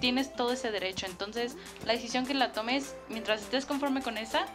tienes 0.00 0.34
todo 0.34 0.52
ese 0.52 0.70
derecho. 0.70 1.06
Entonces, 1.06 1.56
la 1.84 1.92
decisión 1.92 2.26
que 2.26 2.34
la 2.34 2.52
tomes, 2.52 2.94
mientras 3.08 3.42
estés 3.42 3.66
conforme 3.66 4.02
con 4.02 4.18
esa 4.18 4.46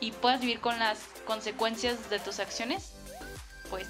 y 0.00 0.12
puedas 0.12 0.40
vivir 0.40 0.60
con 0.60 0.78
las 0.78 1.00
consecuencias 1.26 2.10
de 2.10 2.18
tus 2.18 2.40
acciones, 2.40 2.92
pues 3.70 3.86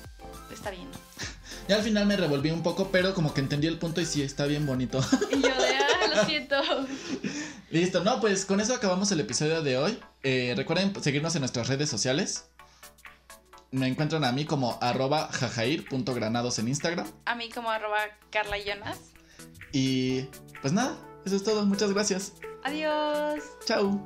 está 0.52 0.70
bien. 0.70 0.88
Ya 1.68 1.76
al 1.76 1.82
final 1.82 2.06
me 2.06 2.16
revolví 2.16 2.50
un 2.50 2.62
poco, 2.62 2.88
pero 2.90 3.14
como 3.14 3.32
que 3.32 3.40
entendí 3.40 3.66
el 3.66 3.78
punto 3.78 4.00
y 4.00 4.06
sí, 4.06 4.22
está 4.22 4.46
bien 4.46 4.66
bonito. 4.66 5.00
Y 5.30 5.40
yo 5.42 5.54
de, 5.54 5.76
ah, 5.76 6.06
lo 6.14 6.24
siento. 6.26 6.56
Listo, 7.70 8.02
no, 8.04 8.20
pues 8.20 8.44
con 8.44 8.60
eso 8.60 8.74
acabamos 8.74 9.10
el 9.12 9.20
episodio 9.20 9.62
de 9.62 9.78
hoy. 9.78 9.98
Eh, 10.22 10.54
recuerden 10.56 10.92
seguirnos 11.02 11.34
en 11.36 11.40
nuestras 11.40 11.68
redes 11.68 11.88
sociales. 11.88 12.48
Me 13.70 13.86
encuentran 13.86 14.24
a 14.24 14.32
mí 14.32 14.44
como 14.44 14.78
arroba 14.82 15.28
jajair.granados 15.32 16.58
en 16.58 16.68
Instagram. 16.68 17.06
A 17.24 17.34
mí 17.34 17.48
como 17.48 17.70
arroba 17.70 17.98
Carla 18.30 18.58
Jonas. 18.58 18.98
Y 19.72 20.26
pues 20.60 20.74
nada, 20.74 20.98
eso 21.24 21.36
es 21.36 21.42
todo. 21.42 21.64
Muchas 21.64 21.92
gracias. 21.92 22.34
Adiós. 22.64 23.42
Chao. 23.64 24.04